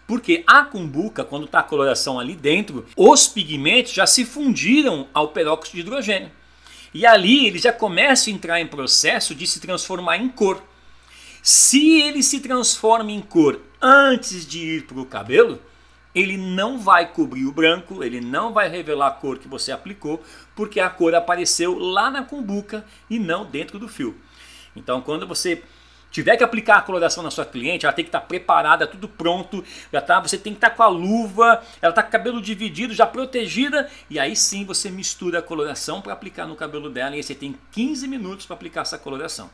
Porque 0.07 0.45
a 0.47 0.65
cumbuca, 0.65 1.25
quando 1.25 1.47
está 1.47 1.61
a 1.61 1.63
coloração 1.63 2.21
ali 2.21 2.35
dentro, 2.35 2.87
os 2.95 3.27
pigmentos 3.27 3.93
já 3.93 4.07
se 4.07 4.25
fundiram 4.25 5.09
ao 5.15 5.29
peróxido 5.29 5.77
de 5.77 5.81
hidrogênio. 5.81 6.31
E 6.93 7.07
ali 7.07 7.47
ele 7.47 7.59
já 7.59 7.73
começa 7.73 8.29
a 8.29 8.33
entrar 8.33 8.61
em 8.61 8.67
processo 8.67 9.35
de 9.35 9.47
se 9.47 9.61
transformar 9.61 10.19
em 10.19 10.29
cor. 10.29 10.63
Se 11.43 12.01
ele 12.03 12.23
se 12.23 12.41
transforma 12.41 13.11
em 13.11 13.21
cor 13.21 13.61
antes 13.81 14.47
de 14.47 14.59
ir 14.59 14.87
para 14.87 15.01
o 15.01 15.07
cabelo, 15.07 15.61
ele 16.15 16.37
não 16.37 16.79
vai 16.79 17.13
cobrir 17.13 17.45
o 17.45 17.53
branco, 17.53 18.05
ele 18.05 18.21
não 18.21 18.53
vai 18.53 18.69
revelar 18.69 19.09
a 19.09 19.11
cor 19.11 19.39
que 19.39 19.49
você 19.49 19.73
aplicou, 19.73 20.23
porque 20.55 20.79
a 20.79 20.89
cor 20.89 21.15
apareceu 21.15 21.79
lá 21.79 22.11
na 22.11 22.23
cumbuca 22.23 22.85
e 23.11 23.19
não 23.19 23.45
dentro 23.45 23.79
do 23.79 23.89
fio. 23.89 24.15
Então, 24.77 25.01
quando 25.01 25.27
você 25.27 25.63
tiver 26.15 26.37
que 26.37 26.45
aplicar 26.45 26.77
a 26.77 26.83
coloração 26.83 27.25
na 27.25 27.31
sua 27.31 27.45
cliente, 27.45 27.85
ela 27.85 27.93
tem 27.93 28.05
que 28.05 28.09
estar 28.09 28.21
preparada, 28.21 28.87
tudo 28.87 29.09
pronto, 29.09 29.65
já 29.93 30.01
tá, 30.01 30.21
você 30.21 30.39
tem 30.39 30.53
que 30.53 30.59
estar 30.59 30.71
com 30.71 30.83
a 30.85 30.87
luva, 30.87 31.61
ela 31.83 31.91
está 31.91 32.05
com 32.05 32.09
o 32.09 32.13
cabelo 32.13 32.41
dividido, 32.41 32.95
já 32.95 33.05
protegida, 33.05 33.91
e 34.09 34.17
aí 34.17 34.37
sim 34.37 34.65
você 34.65 34.93
mistura 34.93 35.41
a 35.41 35.43
coloração 35.43 36.01
para 36.01 36.13
aplicar 36.13 36.47
no 36.47 36.55
cabelo 36.55 36.89
dela, 36.89 37.15
e 37.15 37.17
aí 37.17 37.23
você 37.25 37.35
tem 37.35 37.57
15 37.73 38.07
minutos 38.07 38.47
para 38.47 38.55
aplicar 38.55 38.83
essa 38.83 38.97
coloração. 38.97 39.51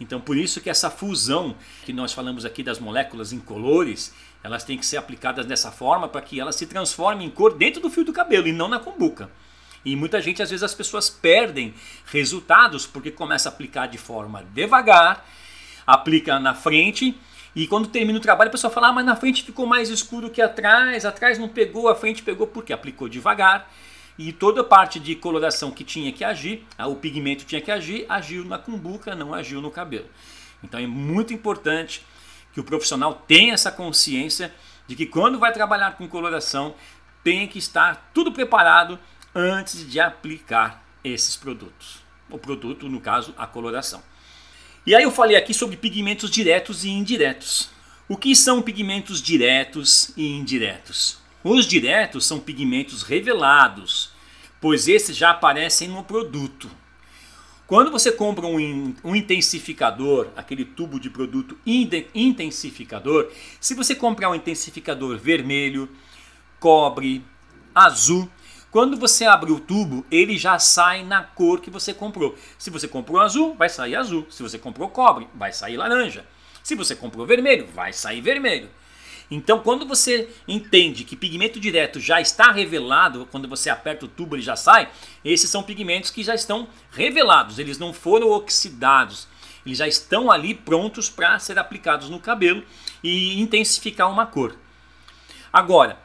Então, 0.00 0.20
por 0.20 0.36
isso 0.36 0.60
que 0.60 0.68
essa 0.68 0.90
fusão 0.90 1.54
que 1.84 1.92
nós 1.92 2.12
falamos 2.12 2.44
aqui 2.44 2.62
das 2.62 2.78
moléculas 2.78 3.32
incolores, 3.32 4.14
elas 4.46 4.64
têm 4.64 4.78
que 4.78 4.86
ser 4.86 4.96
aplicadas 4.96 5.44
dessa 5.44 5.70
forma 5.70 6.08
para 6.08 6.22
que 6.22 6.40
elas 6.40 6.56
se 6.56 6.66
transformem 6.66 7.26
em 7.26 7.30
cor 7.30 7.54
dentro 7.54 7.80
do 7.80 7.90
fio 7.90 8.04
do 8.04 8.12
cabelo 8.12 8.46
e 8.46 8.52
não 8.52 8.68
na 8.68 8.78
cumbuca. 8.78 9.28
E 9.84 9.94
muita 9.94 10.20
gente, 10.20 10.42
às 10.42 10.50
vezes, 10.50 10.62
as 10.62 10.74
pessoas 10.74 11.10
perdem 11.10 11.74
resultados 12.06 12.86
porque 12.86 13.10
começa 13.10 13.48
a 13.48 13.52
aplicar 13.52 13.86
de 13.86 13.98
forma 13.98 14.44
devagar, 14.52 15.24
aplica 15.86 16.40
na 16.40 16.54
frente 16.54 17.16
e 17.56 17.66
quando 17.66 17.88
termina 17.88 18.18
o 18.18 18.20
trabalho, 18.20 18.48
a 18.48 18.52
pessoa 18.52 18.70
fala: 18.70 18.88
ah, 18.88 18.92
mas 18.92 19.06
na 19.06 19.16
frente 19.16 19.42
ficou 19.42 19.66
mais 19.66 19.88
escuro 19.88 20.28
que 20.28 20.42
atrás, 20.42 21.06
atrás 21.06 21.38
não 21.38 21.48
pegou, 21.48 21.88
a 21.88 21.94
frente 21.94 22.22
pegou 22.22 22.46
porque 22.46 22.70
aplicou 22.70 23.08
devagar. 23.08 23.72
E 24.18 24.30
toda 24.30 24.60
a 24.60 24.64
parte 24.64 25.00
de 25.00 25.14
coloração 25.14 25.70
que 25.70 25.82
tinha 25.82 26.12
que 26.12 26.22
agir, 26.22 26.66
o 26.78 26.94
pigmento 26.94 27.44
tinha 27.44 27.60
que 27.60 27.70
agir, 27.70 28.04
agiu 28.08 28.44
na 28.44 28.58
cumbuca, 28.58 29.14
não 29.14 29.32
agiu 29.32 29.60
no 29.60 29.70
cabelo. 29.70 30.06
Então 30.62 30.78
é 30.78 30.86
muito 30.86 31.32
importante 31.32 32.02
que 32.56 32.60
o 32.60 32.64
profissional 32.64 33.22
tenha 33.28 33.52
essa 33.52 33.70
consciência 33.70 34.50
de 34.88 34.96
que 34.96 35.04
quando 35.04 35.38
vai 35.38 35.52
trabalhar 35.52 35.98
com 35.98 36.08
coloração, 36.08 36.74
tem 37.22 37.46
que 37.46 37.58
estar 37.58 38.10
tudo 38.14 38.32
preparado 38.32 38.98
antes 39.34 39.86
de 39.86 40.00
aplicar 40.00 40.82
esses 41.04 41.36
produtos. 41.36 41.98
O 42.30 42.38
produto, 42.38 42.88
no 42.88 42.98
caso, 42.98 43.34
a 43.36 43.46
coloração. 43.46 44.02
E 44.86 44.94
aí 44.94 45.02
eu 45.02 45.10
falei 45.10 45.36
aqui 45.36 45.52
sobre 45.52 45.76
pigmentos 45.76 46.30
diretos 46.30 46.82
e 46.82 46.88
indiretos. 46.88 47.68
O 48.08 48.16
que 48.16 48.34
são 48.34 48.62
pigmentos 48.62 49.20
diretos 49.20 50.12
e 50.16 50.26
indiretos? 50.26 51.18
Os 51.44 51.66
diretos 51.66 52.24
são 52.24 52.40
pigmentos 52.40 53.02
revelados, 53.02 54.12
pois 54.62 54.88
esses 54.88 55.14
já 55.14 55.28
aparecem 55.28 55.88
no 55.88 56.02
produto. 56.02 56.70
Quando 57.66 57.90
você 57.90 58.12
compra 58.12 58.46
um, 58.46 58.94
um, 59.02 59.16
intensificador, 59.16 60.28
aquele 60.36 60.64
tubo 60.64 61.00
de 61.00 61.10
produto 61.10 61.58
intensificador, 62.14 63.28
se 63.60 63.74
você 63.74 63.94
comprar 63.94 64.30
um 64.30 64.36
intensificador 64.36 65.18
vermelho, 65.18 65.88
cobre, 66.60 67.24
azul, 67.74 68.30
quando 68.70 68.96
você 68.96 69.24
abre 69.24 69.50
o 69.50 69.58
tubo, 69.58 70.06
ele 70.10 70.38
já 70.38 70.58
sai 70.60 71.02
na 71.02 71.24
cor 71.24 71.60
que 71.60 71.70
você 71.70 71.92
comprou. 71.92 72.36
Se 72.56 72.70
você 72.70 72.86
comprou 72.86 73.20
azul, 73.20 73.54
vai 73.56 73.68
sair 73.68 73.96
azul. 73.96 74.26
Se 74.30 74.42
você 74.42 74.58
comprou 74.58 74.88
cobre, 74.88 75.26
vai 75.34 75.52
sair 75.52 75.76
laranja. 75.76 76.24
Se 76.62 76.74
você 76.74 76.94
comprou 76.94 77.26
vermelho, 77.26 77.66
vai 77.74 77.92
sair 77.92 78.20
vermelho. 78.20 78.68
Então, 79.30 79.58
quando 79.58 79.86
você 79.86 80.28
entende 80.46 81.04
que 81.04 81.16
pigmento 81.16 81.58
direto 81.58 81.98
já 81.98 82.20
está 82.20 82.52
revelado, 82.52 83.26
quando 83.30 83.48
você 83.48 83.68
aperta 83.68 84.04
o 84.04 84.08
tubo 84.08 84.36
ele 84.36 84.42
já 84.42 84.54
sai, 84.54 84.88
esses 85.24 85.50
são 85.50 85.62
pigmentos 85.62 86.10
que 86.10 86.22
já 86.22 86.34
estão 86.34 86.68
revelados, 86.92 87.58
eles 87.58 87.78
não 87.78 87.92
foram 87.92 88.30
oxidados, 88.30 89.26
eles 89.64 89.78
já 89.78 89.88
estão 89.88 90.30
ali 90.30 90.54
prontos 90.54 91.10
para 91.10 91.38
ser 91.40 91.58
aplicados 91.58 92.08
no 92.08 92.20
cabelo 92.20 92.62
e 93.02 93.40
intensificar 93.40 94.10
uma 94.10 94.26
cor. 94.26 94.56
Agora, 95.52 95.98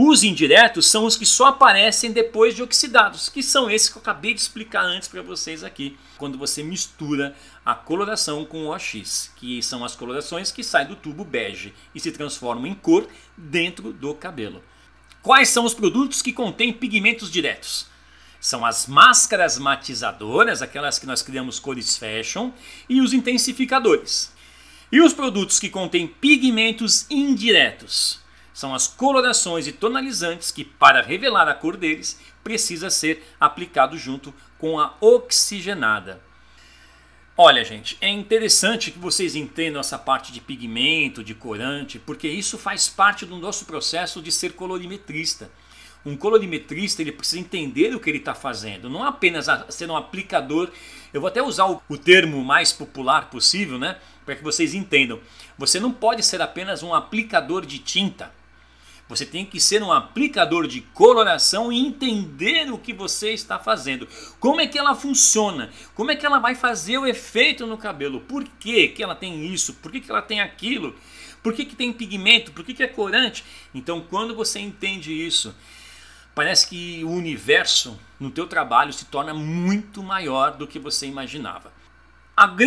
os 0.00 0.22
indiretos 0.22 0.86
são 0.86 1.06
os 1.06 1.16
que 1.16 1.26
só 1.26 1.46
aparecem 1.46 2.12
depois 2.12 2.54
de 2.54 2.62
oxidados, 2.62 3.28
que 3.28 3.42
são 3.42 3.68
esses 3.68 3.88
que 3.88 3.98
eu 3.98 4.00
acabei 4.00 4.32
de 4.32 4.40
explicar 4.40 4.84
antes 4.84 5.08
para 5.08 5.22
vocês 5.22 5.64
aqui, 5.64 5.98
quando 6.16 6.38
você 6.38 6.62
mistura 6.62 7.34
a 7.66 7.74
coloração 7.74 8.44
com 8.44 8.66
o 8.66 8.72
OX, 8.72 9.32
que 9.34 9.60
são 9.60 9.84
as 9.84 9.96
colorações 9.96 10.52
que 10.52 10.62
saem 10.62 10.86
do 10.86 10.94
tubo 10.94 11.24
bege 11.24 11.74
e 11.92 11.98
se 11.98 12.12
transformam 12.12 12.64
em 12.64 12.74
cor 12.74 13.08
dentro 13.36 13.92
do 13.92 14.14
cabelo. 14.14 14.62
Quais 15.20 15.48
são 15.48 15.64
os 15.64 15.74
produtos 15.74 16.22
que 16.22 16.32
contêm 16.32 16.72
pigmentos 16.72 17.28
diretos? 17.28 17.88
São 18.40 18.64
as 18.64 18.86
máscaras 18.86 19.58
matizadoras, 19.58 20.62
aquelas 20.62 20.96
que 20.96 21.06
nós 21.06 21.22
criamos 21.22 21.58
cores 21.58 21.98
fashion, 21.98 22.52
e 22.88 23.00
os 23.00 23.12
intensificadores. 23.12 24.32
E 24.92 25.00
os 25.00 25.12
produtos 25.12 25.58
que 25.58 25.68
contêm 25.68 26.06
pigmentos 26.06 27.04
indiretos? 27.10 28.27
São 28.58 28.74
as 28.74 28.88
colorações 28.88 29.68
e 29.68 29.72
tonalizantes 29.72 30.50
que, 30.50 30.64
para 30.64 31.00
revelar 31.00 31.46
a 31.46 31.54
cor 31.54 31.76
deles, 31.76 32.20
precisa 32.42 32.90
ser 32.90 33.24
aplicado 33.38 33.96
junto 33.96 34.34
com 34.58 34.80
a 34.80 34.96
oxigenada. 35.00 36.20
Olha, 37.36 37.64
gente, 37.64 37.96
é 38.00 38.08
interessante 38.08 38.90
que 38.90 38.98
vocês 38.98 39.36
entendam 39.36 39.78
essa 39.78 39.96
parte 39.96 40.32
de 40.32 40.40
pigmento, 40.40 41.22
de 41.22 41.36
corante, 41.36 42.00
porque 42.00 42.26
isso 42.26 42.58
faz 42.58 42.88
parte 42.88 43.24
do 43.24 43.36
nosso 43.36 43.64
processo 43.64 44.20
de 44.20 44.32
ser 44.32 44.54
colorimetrista. 44.54 45.48
Um 46.04 46.16
colorimetrista 46.16 47.00
ele 47.00 47.12
precisa 47.12 47.40
entender 47.40 47.94
o 47.94 48.00
que 48.00 48.10
ele 48.10 48.18
está 48.18 48.34
fazendo, 48.34 48.90
não 48.90 49.04
apenas 49.04 49.46
ser 49.68 49.88
um 49.88 49.96
aplicador. 49.96 50.68
Eu 51.14 51.20
vou 51.20 51.28
até 51.28 51.40
usar 51.40 51.66
o, 51.66 51.96
termo 51.96 52.44
mais 52.44 52.72
popular 52.72 53.30
possível, 53.30 53.78
né, 53.78 53.98
para 54.26 54.34
que 54.34 54.42
vocês 54.42 54.74
entendam. 54.74 55.20
Você 55.56 55.78
não 55.78 55.92
pode 55.92 56.24
ser 56.24 56.42
apenas 56.42 56.82
um 56.82 56.92
aplicador 56.92 57.64
de 57.64 57.78
tinta. 57.78 58.36
Você 59.08 59.24
tem 59.24 59.46
que 59.46 59.58
ser 59.58 59.82
um 59.82 59.90
aplicador 59.90 60.66
de 60.66 60.82
coloração 60.82 61.72
e 61.72 61.78
entender 61.78 62.70
o 62.70 62.76
que 62.76 62.92
você 62.92 63.32
está 63.32 63.58
fazendo. 63.58 64.06
Como 64.38 64.60
é 64.60 64.66
que 64.66 64.78
ela 64.78 64.94
funciona? 64.94 65.70
Como 65.94 66.10
é 66.10 66.16
que 66.16 66.26
ela 66.26 66.38
vai 66.38 66.54
fazer 66.54 66.98
o 66.98 67.06
efeito 67.06 67.66
no 67.66 67.78
cabelo? 67.78 68.20
Por 68.20 68.44
que, 68.44 68.88
que 68.88 69.02
ela 69.02 69.14
tem 69.14 69.46
isso? 69.46 69.74
Por 69.74 69.90
que, 69.90 70.00
que 70.00 70.10
ela 70.10 70.20
tem 70.20 70.42
aquilo? 70.42 70.94
Por 71.42 71.54
que, 71.54 71.64
que 71.64 71.74
tem 71.74 71.92
pigmento? 71.92 72.52
Por 72.52 72.62
que, 72.62 72.74
que 72.74 72.82
é 72.82 72.86
corante? 72.86 73.44
Então, 73.74 74.04
quando 74.10 74.34
você 74.34 74.60
entende 74.60 75.10
isso, 75.10 75.54
parece 76.34 76.68
que 76.68 77.02
o 77.02 77.10
universo 77.10 77.98
no 78.20 78.30
teu 78.30 78.46
trabalho 78.46 78.92
se 78.92 79.06
torna 79.06 79.32
muito 79.32 80.02
maior 80.02 80.56
do 80.56 80.66
que 80.66 80.78
você 80.78 81.06
imaginava. 81.06 81.72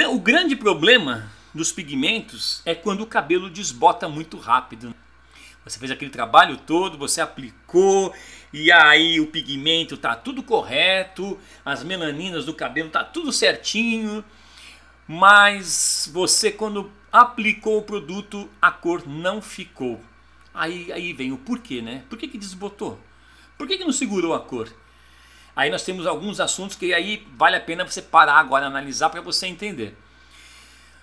O 0.10 0.20
grande 0.20 0.56
problema 0.56 1.32
dos 1.54 1.72
pigmentos 1.72 2.64
é 2.66 2.74
quando 2.74 3.02
o 3.02 3.08
cabelo 3.08 3.50
desbota 3.50 4.10
muito 4.10 4.38
rápido. 4.38 4.96
Você 5.64 5.78
fez 5.78 5.92
aquele 5.92 6.10
trabalho 6.10 6.58
todo, 6.58 6.98
você 6.98 7.22
aplicou 7.22 8.14
e 8.52 8.72
aí 8.72 9.20
o 9.20 9.28
pigmento 9.28 9.96
tá 9.96 10.16
tudo 10.16 10.42
correto, 10.42 11.40
as 11.64 11.84
melaninas 11.84 12.46
do 12.46 12.54
cabelo 12.54 12.90
tá 12.90 13.04
tudo 13.04 13.32
certinho, 13.32 14.24
mas 15.08 16.10
você 16.12 16.52
quando 16.52 16.92
aplicou 17.12 17.78
o 17.78 17.84
produto 17.84 18.50
a 18.62 18.72
cor 18.72 19.08
não 19.08 19.42
ficou. 19.42 20.02
Aí, 20.54 20.92
aí 20.92 21.14
vem 21.14 21.32
o 21.32 21.38
porquê, 21.38 21.82
né? 21.82 22.04
Por 22.10 22.18
que, 22.18 22.28
que 22.28 22.38
desbotou? 22.38 23.00
Por 23.58 23.68
que, 23.68 23.78
que 23.78 23.86
não 23.86 23.94
segurou 23.94 24.34
a 24.34 24.40
cor? 24.40 24.68
Aí 25.56 25.70
nós 25.70 25.84
temos 25.84 26.08
alguns 26.08 26.40
assuntos 26.40 26.76
que 26.76 26.94
aí 26.94 27.28
vale 27.38 27.56
a 27.56 27.62
pena 27.62 27.86
você 27.86 28.02
parar 28.02 28.36
agora 28.36 28.66
analisar 28.66 29.10
para 29.10 29.22
você 29.22 29.48
entender. 29.48 29.96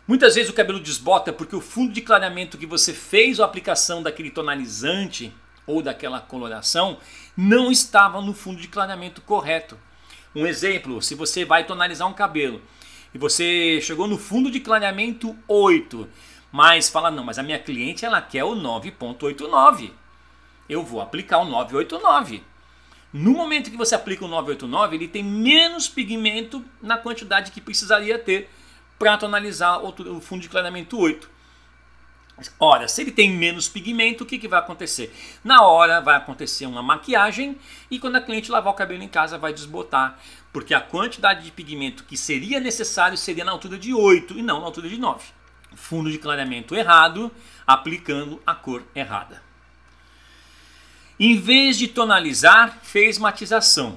Muitas 0.08 0.36
vezes 0.36 0.48
o 0.48 0.54
cabelo 0.54 0.80
desbota 0.80 1.34
porque 1.34 1.54
o 1.54 1.60
fundo 1.60 1.92
de 1.92 2.00
clareamento 2.00 2.56
que 2.56 2.64
você 2.64 2.94
fez 2.94 3.38
a 3.38 3.44
aplicação 3.44 4.02
daquele 4.02 4.30
tonalizante 4.30 5.30
ou 5.66 5.82
daquela 5.82 6.18
coloração 6.18 6.96
não 7.36 7.70
estava 7.70 8.18
no 8.22 8.32
fundo 8.32 8.58
de 8.58 8.68
clareamento 8.68 9.20
correto. 9.20 9.78
Um 10.34 10.46
exemplo, 10.46 11.02
se 11.02 11.14
você 11.14 11.44
vai 11.44 11.66
tonalizar 11.66 12.08
um 12.08 12.14
cabelo 12.14 12.62
e 13.14 13.18
você 13.18 13.80
chegou 13.82 14.08
no 14.08 14.16
fundo 14.16 14.50
de 14.50 14.60
clareamento 14.60 15.36
8, 15.46 16.08
mas 16.50 16.88
fala 16.88 17.10
não, 17.10 17.22
mas 17.22 17.38
a 17.38 17.42
minha 17.42 17.58
cliente 17.58 18.06
ela 18.06 18.22
quer 18.22 18.44
o 18.44 18.56
9.89. 18.56 19.90
Eu 20.66 20.82
vou 20.82 21.02
aplicar 21.02 21.36
o 21.36 21.44
989. 21.44 22.42
No 23.12 23.32
momento 23.32 23.70
que 23.70 23.76
você 23.76 23.94
aplica 23.94 24.24
o 24.24 24.28
989, 24.28 24.96
ele 24.96 25.06
tem 25.06 25.22
menos 25.22 25.86
pigmento 25.86 26.64
na 26.80 26.96
quantidade 26.96 27.50
que 27.50 27.60
precisaria 27.60 28.18
ter 28.18 28.48
para 28.98 29.14
analisar 29.14 29.78
o 29.78 30.20
fundo 30.20 30.42
de 30.42 30.48
clareamento 30.48 30.98
8. 30.98 31.38
Ora, 32.58 32.86
se 32.86 33.02
ele 33.02 33.10
tem 33.10 33.32
menos 33.32 33.68
pigmento, 33.68 34.22
o 34.22 34.26
que, 34.26 34.38
que 34.38 34.46
vai 34.46 34.60
acontecer? 34.60 35.12
Na 35.42 35.62
hora 35.62 36.00
vai 36.00 36.16
acontecer 36.16 36.66
uma 36.66 36.82
maquiagem 36.82 37.58
e 37.90 37.98
quando 37.98 38.16
a 38.16 38.20
cliente 38.20 38.50
lavar 38.50 38.72
o 38.72 38.76
cabelo 38.76 39.02
em 39.02 39.08
casa 39.08 39.36
vai 39.36 39.52
desbotar, 39.52 40.18
porque 40.52 40.72
a 40.72 40.80
quantidade 40.80 41.42
de 41.42 41.50
pigmento 41.50 42.04
que 42.04 42.16
seria 42.16 42.60
necessário 42.60 43.18
seria 43.18 43.44
na 43.44 43.52
altura 43.52 43.76
de 43.76 43.92
8 43.92 44.38
e 44.38 44.42
não 44.42 44.60
na 44.60 44.66
altura 44.66 44.88
de 44.88 44.98
9. 44.98 45.26
Fundo 45.74 46.10
de 46.10 46.18
clareamento 46.18 46.74
errado, 46.76 47.30
aplicando 47.66 48.40
a 48.46 48.54
cor 48.54 48.84
errada. 48.94 49.42
Em 51.18 51.40
vez 51.40 51.76
de 51.76 51.88
tonalizar, 51.88 52.78
fez 52.82 53.18
matização. 53.18 53.96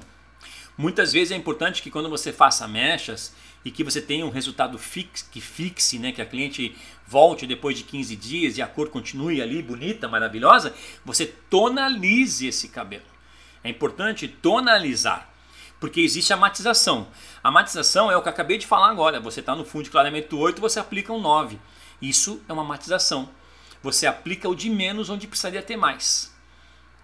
Muitas 0.75 1.13
vezes 1.13 1.31
é 1.31 1.35
importante 1.35 1.83
que 1.83 1.91
quando 1.91 2.09
você 2.09 2.33
faça 2.33 2.67
mechas 2.67 3.35
e 3.63 3.71
que 3.71 3.83
você 3.83 4.01
tenha 4.01 4.25
um 4.25 4.29
resultado 4.29 4.77
fix, 4.77 5.21
que 5.21 5.39
fixe, 5.39 5.99
né, 5.99 6.11
que 6.11 6.21
a 6.21 6.25
cliente 6.25 6.75
volte 7.07 7.45
depois 7.45 7.77
de 7.77 7.83
15 7.83 8.15
dias 8.15 8.57
e 8.57 8.61
a 8.61 8.67
cor 8.67 8.89
continue 8.89 9.41
ali 9.41 9.61
bonita, 9.61 10.07
maravilhosa, 10.07 10.73
você 11.05 11.25
tonalize 11.25 12.47
esse 12.47 12.69
cabelo. 12.69 13.03
É 13.63 13.69
importante 13.69 14.27
tonalizar, 14.27 15.29
porque 15.79 16.01
existe 16.01 16.33
a 16.33 16.37
matização. 16.37 17.07
A 17.43 17.51
matização 17.51 18.11
é 18.11 18.17
o 18.17 18.21
que 18.21 18.27
eu 18.27 18.33
acabei 18.33 18.57
de 18.57 18.65
falar 18.65 18.89
agora. 18.89 19.19
Você 19.19 19.39
está 19.39 19.55
no 19.55 19.65
fundo 19.65 19.83
de 19.83 19.89
clareamento 19.91 20.37
8, 20.37 20.59
você 20.59 20.79
aplica 20.79 21.13
um 21.13 21.21
9. 21.21 21.59
Isso 22.01 22.41
é 22.49 22.53
uma 22.53 22.63
matização. 22.63 23.29
Você 23.83 24.07
aplica 24.07 24.49
o 24.49 24.55
de 24.55 24.69
menos 24.69 25.09
onde 25.09 25.27
precisaria 25.27 25.61
ter 25.61 25.77
mais. 25.77 26.33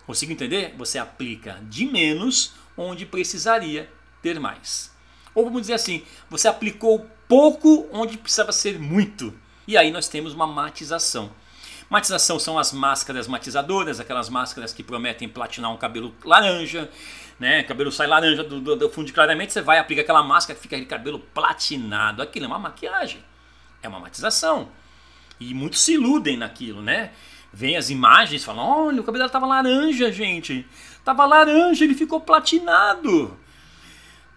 Consigo 0.05 0.31
entender? 0.31 0.73
Você 0.77 0.97
aplica 0.97 1.59
de 1.63 1.85
menos 1.85 2.53
onde 2.75 3.05
precisaria 3.05 3.91
ter 4.21 4.39
mais. 4.39 4.95
Ou 5.37 5.43
vamos 5.43 5.61
dizer 5.61 5.73
assim, 5.73 6.01
você 6.31 6.47
aplicou 6.47 7.05
pouco 7.27 7.87
onde 7.91 8.17
precisava 8.17 8.51
ser 8.51 8.79
muito. 8.79 9.31
E 9.67 9.77
aí 9.77 9.91
nós 9.91 10.07
temos 10.07 10.33
uma 10.33 10.47
matização. 10.47 11.29
Matização 11.87 12.39
são 12.39 12.57
as 12.57 12.73
máscaras 12.73 13.27
matizadoras, 13.27 13.99
aquelas 13.99 14.29
máscaras 14.29 14.73
que 14.73 14.81
prometem 14.81 15.29
platinar 15.29 15.71
um 15.71 15.77
cabelo 15.77 16.11
laranja, 16.25 16.89
né? 17.39 17.61
O 17.61 17.67
cabelo 17.67 17.91
sai 17.91 18.07
laranja 18.07 18.43
do, 18.43 18.59
do, 18.59 18.75
do 18.75 18.89
fundo 18.89 19.05
de 19.05 19.13
clareamento, 19.13 19.53
você 19.53 19.61
vai 19.61 19.77
aplicar 19.77 20.01
aquela 20.01 20.23
máscara, 20.23 20.57
fica 20.57 20.75
aquele 20.75 20.89
cabelo 20.89 21.19
platinado. 21.19 22.23
Aquilo 22.23 22.45
é 22.45 22.47
uma 22.47 22.57
maquiagem, 22.57 23.23
é 23.83 23.87
uma 23.87 23.99
matização. 23.99 24.69
E 25.39 25.53
muitos 25.53 25.81
se 25.81 25.93
iludem 25.93 26.35
naquilo, 26.35 26.81
né? 26.81 27.11
vem 27.53 27.77
as 27.77 27.91
imagens 27.91 28.43
falam: 28.43 28.87
olha, 28.87 29.01
o 29.01 29.03
cabelo 29.03 29.19
dela 29.19 29.29
tava 29.29 29.45
laranja, 29.45 30.11
gente. 30.11 30.65
Tava 31.05 31.27
laranja, 31.27 31.83
ele 31.83 31.93
ficou 31.93 32.19
platinado. 32.19 33.37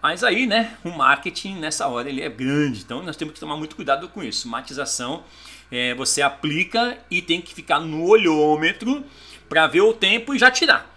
Mas 0.02 0.24
aí, 0.24 0.46
né, 0.46 0.76
o 0.82 0.90
marketing 0.90 1.56
nessa 1.56 1.86
hora 1.86 2.08
ele 2.08 2.22
é 2.22 2.28
grande, 2.28 2.80
então 2.80 3.02
nós 3.02 3.16
temos 3.16 3.34
que 3.34 3.40
tomar 3.40 3.56
muito 3.56 3.76
cuidado 3.76 4.08
com 4.08 4.22
isso. 4.22 4.48
Matização, 4.48 5.24
é, 5.70 5.94
você 5.94 6.22
aplica 6.22 6.98
e 7.10 7.20
tem 7.20 7.40
que 7.42 7.54
ficar 7.54 7.80
no 7.80 8.06
olhômetro 8.06 9.04
para 9.48 9.66
ver 9.66 9.82
o 9.82 9.92
tempo 9.92 10.34
e 10.34 10.38
já 10.38 10.50
tirar. 10.50 10.90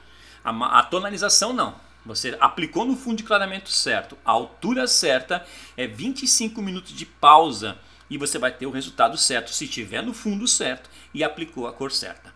A, 0.43 0.79
a 0.79 0.83
tonalização 0.83 1.51
não. 1.51 1.75
Você 2.05 2.37
aplicou 2.39 2.85
no 2.85 2.97
fundo 2.97 3.17
de 3.17 3.23
clareamento 3.23 3.69
certo, 3.69 4.17
a 4.25 4.31
altura 4.31 4.87
certa, 4.87 5.45
é 5.77 5.87
25 5.87 6.61
minutos 6.61 6.93
de 6.93 7.05
pausa 7.05 7.77
e 8.09 8.17
você 8.17 8.37
vai 8.37 8.51
ter 8.51 8.65
o 8.65 8.71
resultado 8.71 9.17
certo 9.17 9.53
se 9.53 9.65
estiver 9.65 10.03
no 10.03 10.13
fundo 10.13 10.45
certo 10.47 10.89
e 11.13 11.23
aplicou 11.23 11.65
a 11.65 11.73
cor 11.73 11.91
certa. 11.91 12.33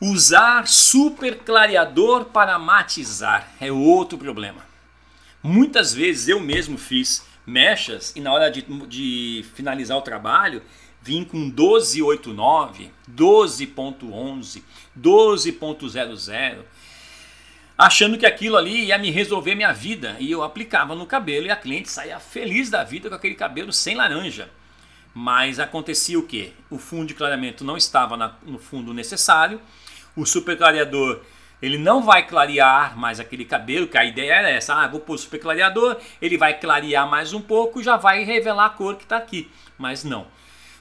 Usar 0.00 0.66
super 0.66 1.38
clareador 1.38 2.26
para 2.26 2.58
matizar 2.58 3.50
é 3.60 3.70
outro 3.70 4.18
problema. 4.18 4.73
Muitas 5.46 5.92
vezes 5.92 6.26
eu 6.26 6.40
mesmo 6.40 6.78
fiz 6.78 7.26
mechas 7.46 8.14
e 8.16 8.20
na 8.20 8.32
hora 8.32 8.50
de, 8.50 8.62
de 8.88 9.44
finalizar 9.54 9.94
o 9.98 10.00
trabalho 10.00 10.62
vim 11.02 11.22
com 11.22 11.36
1289, 11.36 12.90
12.11, 13.14 14.62
12.00, 14.98 16.56
achando 17.76 18.16
que 18.16 18.24
aquilo 18.24 18.56
ali 18.56 18.86
ia 18.86 18.96
me 18.96 19.10
resolver 19.10 19.54
minha 19.54 19.70
vida. 19.70 20.16
E 20.18 20.30
eu 20.30 20.42
aplicava 20.42 20.94
no 20.94 21.04
cabelo 21.04 21.46
e 21.46 21.50
a 21.50 21.56
cliente 21.56 21.90
saía 21.90 22.18
feliz 22.18 22.70
da 22.70 22.82
vida 22.82 23.10
com 23.10 23.14
aquele 23.14 23.34
cabelo 23.34 23.70
sem 23.70 23.94
laranja. 23.94 24.48
Mas 25.12 25.60
acontecia 25.60 26.18
o 26.18 26.26
que? 26.26 26.54
O 26.70 26.78
fundo 26.78 27.08
de 27.08 27.14
clareamento 27.14 27.64
não 27.64 27.76
estava 27.76 28.16
na, 28.16 28.34
no 28.46 28.58
fundo 28.58 28.94
necessário, 28.94 29.60
o 30.16 30.24
super 30.24 30.56
clareador 30.56 31.20
ele 31.62 31.78
não 31.78 32.02
vai 32.02 32.26
clarear 32.26 32.96
mais 32.96 33.18
aquele 33.18 33.44
cabelo, 33.44 33.86
que 33.86 33.96
a 33.96 34.04
ideia 34.04 34.32
era 34.32 34.50
essa, 34.50 34.74
ah, 34.74 34.88
vou 34.88 35.00
pôr 35.00 35.14
o 35.14 35.18
super 35.18 35.38
clareador, 35.38 35.96
ele 36.20 36.36
vai 36.36 36.58
clarear 36.58 37.08
mais 37.08 37.32
um 37.32 37.40
pouco 37.40 37.80
e 37.80 37.84
já 37.84 37.96
vai 37.96 38.24
revelar 38.24 38.66
a 38.66 38.70
cor 38.70 38.96
que 38.96 39.04
está 39.04 39.16
aqui. 39.16 39.50
Mas 39.78 40.04
não. 40.04 40.26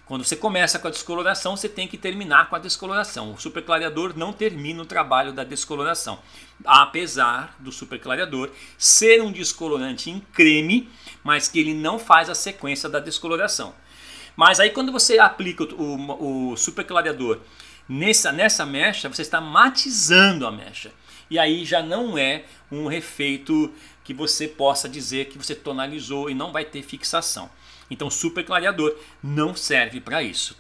Quando 0.06 0.26
você 0.26 0.36
começa 0.36 0.78
com 0.78 0.88
a 0.90 0.92
descoloração, 0.92 1.56
você 1.56 1.70
tem 1.70 1.88
que 1.88 1.98
terminar 1.98 2.50
com 2.50 2.58
a 2.58 2.60
descoloração. 2.60 3.34
O 3.34 3.40
super 3.40 3.64
clareador 3.64 4.14
não 4.18 4.34
termina 4.34 4.82
o 4.82 4.86
trabalho 4.86 5.32
da 5.32 5.46
descoloração. 5.46 6.20
Apesar 6.66 7.56
do 7.60 7.72
super 7.72 7.98
clareador 8.00 8.52
ser 8.78 9.22
um 9.22 9.32
descolorante 9.32 10.10
em 10.10 10.20
creme, 10.20 10.90
mas 11.24 11.48
que 11.48 11.60
ele 11.60 11.74
não 11.74 11.98
faz 11.98 12.30
a 12.30 12.36
sequência 12.36 12.90
da 12.90 13.00
descoloração. 13.00 13.74
Mas 14.36 14.60
aí 14.60 14.72
quando 14.72 14.92
você 14.92 15.20
aplica 15.20 15.64
o, 15.64 16.52
o 16.52 16.56
clareador 16.86 17.40
nessa, 17.88 18.32
nessa 18.32 18.66
mecha, 18.66 19.10
você 19.10 19.22
está 19.22 19.40
matizando 19.42 20.46
a 20.48 20.52
mecha. 20.52 20.92
E 21.30 21.40
aí 21.40 21.66
já 21.66 21.82
não 21.82 22.18
é 22.18 22.44
um 22.72 22.88
refeito 22.88 23.74
que 24.04 24.14
você 24.14 24.48
possa 24.48 24.90
dizer 24.90 25.26
que 25.26 25.38
você 25.38 25.56
tonalizou 25.56 26.30
e 26.30 26.34
não 26.34 26.52
vai 26.52 26.66
ter 26.66 26.84
fixação. 26.84 27.50
Então 27.90 28.10
super 28.10 28.44
clareador 28.44 28.96
não 29.22 29.56
serve 29.56 30.00
para 30.00 30.22
isso. 30.22 30.58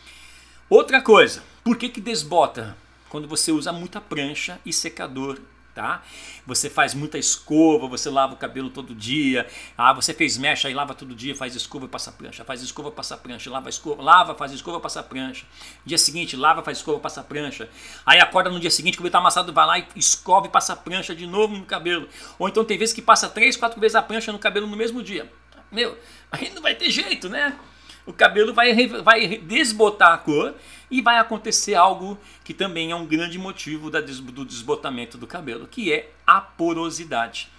Outra 0.69 1.01
coisa, 1.01 1.43
por 1.63 1.77
que, 1.77 1.89
que 1.89 2.01
desbota? 2.01 2.75
Quando 3.09 3.27
você 3.27 3.51
usa 3.51 3.71
muita 3.71 4.01
prancha 4.01 4.59
e 4.65 4.73
secador 4.73 5.39
tá? 5.73 6.03
Você 6.45 6.69
faz 6.69 6.93
muita 6.93 7.17
escova, 7.17 7.87
você 7.87 8.09
lava 8.09 8.33
o 8.33 8.37
cabelo 8.37 8.69
todo 8.69 8.93
dia. 8.93 9.47
Ah, 9.77 9.93
você 9.93 10.13
fez 10.13 10.37
mecha 10.37 10.69
e 10.69 10.73
lava 10.73 10.93
todo 10.93 11.15
dia, 11.15 11.35
faz 11.35 11.55
escova, 11.55 11.87
passa 11.87 12.11
prancha, 12.11 12.43
faz 12.43 12.61
escova, 12.61 12.91
passa 12.91 13.17
prancha, 13.17 13.49
lava 13.49 13.69
escova, 13.69 14.01
lava, 14.01 14.35
faz 14.35 14.51
escova, 14.51 14.79
passa 14.79 15.01
prancha. 15.01 15.45
Dia 15.85 15.97
seguinte, 15.97 16.35
lava, 16.35 16.63
faz 16.63 16.77
escova, 16.77 16.99
passa 16.99 17.23
prancha. 17.23 17.69
Aí 18.05 18.19
acorda 18.19 18.49
no 18.49 18.59
dia 18.59 18.71
seguinte, 18.71 18.95
o 18.95 18.97
cabelo 18.97 19.11
tá 19.11 19.17
amassado, 19.19 19.51
vai 19.51 19.65
lá 19.65 19.79
e 19.79 19.87
escova 19.95 20.47
e 20.47 20.49
passa 20.49 20.75
prancha 20.75 21.15
de 21.15 21.25
novo 21.25 21.55
no 21.55 21.65
cabelo. 21.65 22.07
Ou 22.37 22.47
então 22.47 22.63
tem 22.63 22.77
vezes 22.77 22.93
que 22.93 23.01
passa 23.01 23.27
três, 23.29 23.57
quatro 23.57 23.79
vezes 23.79 23.95
a 23.95 24.01
prancha 24.01 24.31
no 24.31 24.39
cabelo 24.39 24.67
no 24.67 24.77
mesmo 24.77 25.01
dia. 25.01 25.31
Meu, 25.71 25.97
aí 26.31 26.51
não 26.53 26.61
vai 26.61 26.75
ter 26.75 26.89
jeito, 26.91 27.29
né? 27.29 27.57
O 28.05 28.11
cabelo 28.11 28.53
vai, 28.53 28.87
vai 28.87 29.37
desbotar 29.37 30.13
a 30.13 30.17
cor 30.17 30.53
e 30.93 31.01
vai 31.01 31.17
acontecer 31.17 31.73
algo 31.73 32.19
que 32.43 32.53
também 32.53 32.91
é 32.91 32.95
um 32.95 33.07
grande 33.07 33.39
motivo 33.39 33.89
do 33.89 34.45
desbotamento 34.45 35.17
do 35.17 35.25
cabelo, 35.25 35.65
que 35.67 35.91
é 35.91 36.11
a 36.25 36.39
porosidade. 36.39 37.49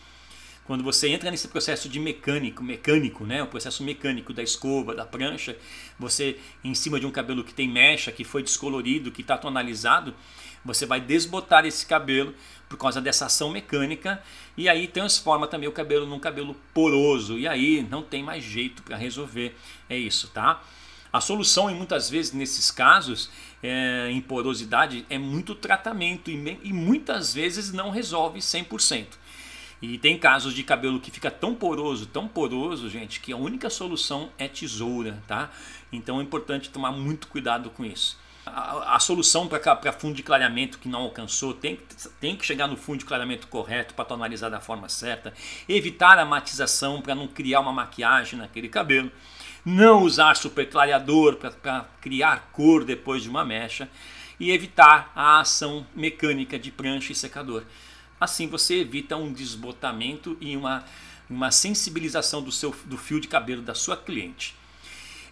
Quando 0.65 0.85
você 0.85 1.09
entra 1.09 1.33
nesse 1.33 1.49
processo 1.49 1.89
de 1.89 1.99
mecânico, 1.99 2.63
mecânico, 2.63 3.27
né, 3.27 3.43
o 3.43 3.49
processo 3.49 3.83
mecânico 3.83 4.33
da 4.33 4.41
escova, 4.41 4.95
da 4.95 5.05
prancha, 5.05 5.59
você 5.99 6.39
em 6.63 6.77
cima 6.77 7.01
de 7.01 7.07
um 7.07 7.11
cabelo 7.11 7.43
que 7.43 7.53
tem 7.53 7.69
mecha, 7.69 8.13
que 8.13 8.23
foi 8.23 8.41
descolorido, 8.41 9.11
que 9.11 9.23
está 9.23 9.37
tonalizado, 9.37 10.15
você 10.65 10.87
vai 10.87 11.01
desbotar 11.01 11.67
esse 11.67 11.85
cabelo 11.85 12.33
por 12.69 12.79
causa 12.79 13.01
dessa 13.01 13.27
ação 13.27 13.51
mecânica 13.51 14.23
e 14.57 14.69
aí 14.69 14.87
transforma 14.87 15.49
também 15.49 15.69
o 15.69 15.73
cabelo 15.73 16.07
num 16.07 16.21
cabelo 16.21 16.55
poroso 16.73 17.37
e 17.37 17.49
aí 17.49 17.85
não 17.91 18.01
tem 18.01 18.23
mais 18.23 18.45
jeito 18.45 18.81
para 18.85 18.97
resolver. 18.97 19.57
É 19.91 19.99
isso, 19.99 20.29
tá? 20.29 20.63
A 21.15 21.21
solução, 21.21 21.71
em 21.71 21.77
muitas 21.77 22.11
vezes, 22.11 22.33
nesses 22.33 22.73
casos, 22.73 23.31
é, 23.63 24.09
em 24.11 24.21
porosidade, 24.21 25.07
é 25.09 25.17
muito 25.17 25.55
tratamento 25.55 26.29
e, 26.29 26.59
e 26.65 26.73
muitas 26.73 27.33
vezes 27.33 27.73
não 27.73 27.89
resolve 27.89 28.41
100%. 28.41 29.07
E 29.81 29.97
tem 29.97 30.19
casos 30.19 30.53
de 30.53 30.65
cabelo 30.65 30.99
que 30.99 31.13
fica 31.13 31.31
tão 31.31 31.55
poroso, 31.55 32.07
tão 32.07 32.27
poroso, 32.27 32.91
gente, 32.91 33.21
que 33.21 33.33
a 33.33 33.37
única 33.37 33.71
solução 33.71 34.29
é 34.37 34.49
tesoura, 34.49 35.23
tá? 35.29 35.53
Então 35.93 36.19
é 36.19 36.23
importante 36.25 36.69
tomar 36.69 36.91
muito 36.91 37.29
cuidado 37.29 37.71
com 37.71 37.85
isso. 37.85 38.19
A, 38.45 38.97
a 38.97 38.99
solução 38.99 39.47
para 39.47 39.93
fundo 39.93 40.17
de 40.17 40.23
clareamento 40.25 40.81
que 40.81 40.89
não 40.89 41.03
alcançou 41.03 41.55
tem, 41.55 41.79
tem 42.21 42.35
que 42.35 42.45
chegar 42.45 42.67
no 42.67 42.77
fundo 42.77 42.99
de 42.99 43.05
clareamento 43.05 43.47
correto 43.47 43.95
para 43.95 44.05
tonalizar 44.05 44.51
da 44.51 44.61
forma 44.61 44.89
certa, 44.89 45.33
evitar 45.69 46.19
a 46.19 46.25
matização 46.25 47.01
para 47.01 47.15
não 47.15 47.29
criar 47.29 47.61
uma 47.61 47.73
maquiagem 47.73 48.37
naquele 48.37 48.69
cabelo 48.69 49.13
não 49.65 50.03
usar 50.03 50.37
superclareador 50.37 51.37
para 51.37 51.87
criar 52.01 52.51
cor 52.53 52.85
depois 52.85 53.23
de 53.23 53.29
uma 53.29 53.45
mecha 53.45 53.89
e 54.39 54.51
evitar 54.51 55.11
a 55.15 55.41
ação 55.41 55.87
mecânica 55.95 56.59
de 56.59 56.71
prancha 56.71 57.13
e 57.13 57.15
secador. 57.15 57.65
Assim 58.21 58.47
você 58.47 58.81
evita 58.81 59.17
um 59.17 59.33
desbotamento 59.33 60.37
e 60.41 60.57
uma, 60.57 60.85
uma 61.31 61.51
sensibilização 61.51 62.43
do, 62.43 62.53
seu, 62.53 62.75
do 62.85 62.97
fio 62.97 63.21
de 63.21 63.29
cabelo 63.29 63.63
da 63.63 63.75
sua 63.75 63.97
cliente. 63.97 64.55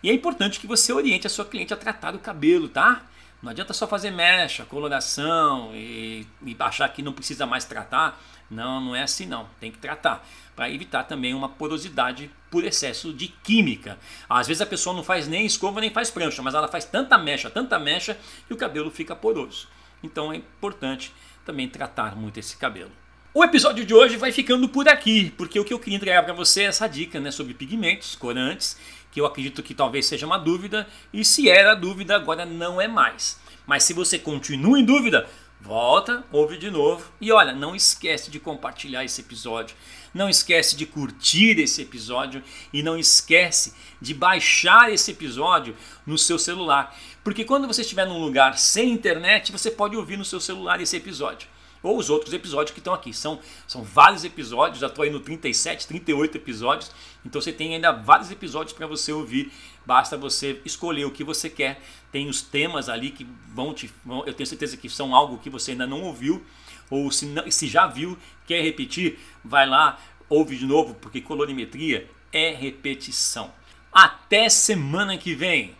E 0.03 0.11
é 0.11 0.13
importante 0.13 0.59
que 0.59 0.67
você 0.67 0.93
oriente 0.93 1.27
a 1.27 1.31
sua 1.31 1.45
cliente 1.45 1.73
a 1.73 1.77
tratar 1.77 2.15
o 2.15 2.19
cabelo, 2.19 2.69
tá? 2.69 3.03
Não 3.43 3.51
adianta 3.51 3.73
só 3.73 3.89
fazer 3.89 4.13
mecha, 4.13 4.65
coloração 4.65 5.75
e, 5.75 6.25
e 6.47 6.57
achar 6.61 6.89
que 6.91 7.03
não 7.03 7.13
precisa 7.13 7.45
mais 7.45 7.65
tratar. 7.65 8.23
Não, 8.49 8.81
não 8.81 8.95
é 8.95 9.03
assim 9.03 9.27
não. 9.27 9.49
Tem 9.59 9.73
que 9.73 9.79
tratar 9.79 10.25
para 10.55 10.71
evitar 10.71 11.05
também 11.05 11.35
uma 11.35 11.49
porosidade 11.49 12.31
por 12.51 12.63
excesso 12.65 13.13
de 13.13 13.29
química. 13.29 13.99
Às 14.29 14.47
vezes 14.47 14.61
a 14.61 14.67
pessoa 14.67 14.95
não 14.95 15.03
faz 15.03 15.27
nem 15.27 15.45
escova 15.45 15.81
nem 15.81 15.91
faz 15.91 16.11
prancha, 16.11 16.41
mas 16.43 16.55
ela 16.55 16.69
faz 16.69 16.85
tanta 16.85 17.19
mecha, 17.19 17.51
tanta 17.51 17.79
mecha 17.79 18.17
que 18.47 18.55
o 18.55 18.57
cabelo 18.57 18.91
fica 18.91 19.17
poroso. 19.17 19.67
Então 20.03 20.33
é 20.33 20.37
importante 20.37 21.13
também 21.45 21.69
tratar 21.69 22.15
muito 22.15 22.39
esse 22.39 22.57
cabelo. 22.57 22.93
O 23.35 23.43
episódio 23.43 23.85
de 23.87 23.95
hoje 23.95 24.19
vai 24.19 24.31
ficando 24.31 24.69
por 24.69 24.87
aqui, 24.87 25.33
porque 25.39 25.59
o 25.59 25.65
que 25.65 25.73
eu 25.73 25.79
queria 25.79 25.97
entregar 25.97 26.23
para 26.23 26.35
você 26.35 26.65
é 26.65 26.67
essa 26.67 26.87
dica 26.87 27.19
né, 27.19 27.31
sobre 27.31 27.55
pigmentos, 27.55 28.15
corantes, 28.15 28.77
que 29.13 29.21
eu 29.21 29.27
acredito 29.27 29.63
que 29.63 29.75
talvez 29.75 30.07
seja 30.07 30.27
uma 30.27 30.39
dúvida, 30.39 30.89
e 31.13 31.25
se 31.25 31.49
era 31.49 31.75
dúvida, 31.75 32.17
agora 32.17 32.45
não 32.45 32.81
é 32.81 32.89
mais. 32.89 33.41
Mas 33.65 33.85
se 33.85 33.93
você 33.93 34.19
continua 34.19 34.81
em 34.81 34.85
dúvida, 34.85 35.29
Volta, 35.63 36.25
ouve 36.33 36.59
de 36.59 36.73
novo 36.73 37.09
e 37.21 37.31
olha, 37.31 37.53
não 37.53 37.77
esquece 37.77 38.33
de 38.33 38.41
compartilhar 38.41 39.05
esse 39.05 39.21
episódio. 39.21 39.77
Não 40.13 40.29
esquece 40.29 40.75
de 40.75 40.85
curtir 40.85 41.57
esse 41.61 41.83
episódio 41.83 42.43
e 42.73 42.83
não 42.83 42.99
esquece 42.99 43.73
de 44.01 44.13
baixar 44.13 44.93
esse 44.93 45.13
episódio 45.13 45.77
no 46.05 46.19
seu 46.19 46.37
celular. 46.37 46.99
Porque 47.23 47.45
quando 47.45 47.69
você 47.69 47.83
estiver 47.83 48.07
num 48.07 48.19
lugar 48.19 48.59
sem 48.59 48.91
internet, 48.91 49.53
você 49.53 49.71
pode 49.71 49.97
ouvir 49.97 50.17
no 50.17 50.25
seu 50.25 50.41
celular 50.41 50.81
esse 50.81 50.97
episódio. 50.97 51.49
Ou 51.83 51.99
os 51.99 52.09
outros 52.09 52.33
episódios 52.33 52.73
que 52.73 52.81
estão 52.81 52.95
aqui. 52.95 53.13
São, 53.13 53.41
são 53.67 53.83
vários 53.83 54.25
episódios, 54.25 54.79
já 54.79 54.87
estou 54.87 55.03
aí 55.03 55.11
no 55.11 55.21
37, 55.21 55.87
38 55.87 56.37
episódios. 56.37 56.91
Então 57.25 57.41
você 57.41 57.53
tem 57.53 57.75
ainda 57.75 57.93
vários 57.93 58.31
episódios 58.31 58.73
para 58.73 58.87
você 58.87 59.13
ouvir. 59.13 59.53
Basta 59.85 60.17
você 60.17 60.61
escolher 60.65 61.05
o 61.05 61.11
que 61.11 61.25
você 61.25 61.51
quer. 61.51 61.83
Tem 62.13 62.29
os 62.29 62.41
temas 62.41 62.89
ali 62.89 63.11
que 63.11 63.27
vão 63.53 63.75
te. 63.75 63.91
Vão, 64.05 64.25
eu 64.27 64.35
tenho 64.35 64.47
certeza 64.47 64.77
que 64.77 64.89
são 64.89 65.15
algo 65.15 65.39
que 65.39 65.51
você 65.51 65.73
ainda 65.73 65.87
não 65.87 66.03
ouviu. 66.03 66.45
Ou 66.89 67.11
se, 67.11 67.27
não, 67.27 67.51
se 67.51 67.67
já 67.67 67.87
viu, 67.87 68.19
quer 68.47 68.63
repetir, 68.63 69.19
vai 69.43 69.67
lá, 69.67 69.99
ouve 70.29 70.57
de 70.57 70.67
novo, 70.67 70.95
porque 70.95 71.21
colorimetria 71.21 72.09
é 72.33 72.51
repetição. 72.51 73.51
Até 73.93 74.49
semana 74.49 75.19
que 75.19 75.35
vem! 75.35 75.75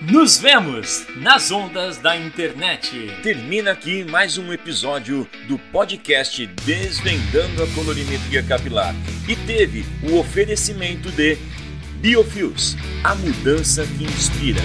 Nos 0.00 0.38
vemos 0.38 1.06
nas 1.16 1.50
ondas 1.50 1.98
da 1.98 2.16
internet. 2.16 2.90
Termina 3.22 3.72
aqui 3.72 4.02
mais 4.02 4.38
um 4.38 4.50
episódio 4.50 5.28
do 5.46 5.58
podcast 5.58 6.46
Desvendando 6.64 7.62
a 7.62 7.66
Colorimetria 7.74 8.42
Capilar 8.42 8.94
e 9.28 9.36
teve 9.36 9.84
o 10.02 10.16
oferecimento 10.16 11.10
de 11.10 11.36
Biofuels, 12.00 12.78
a 13.04 13.14
mudança 13.14 13.86
que 13.86 14.04
inspira. 14.04 14.62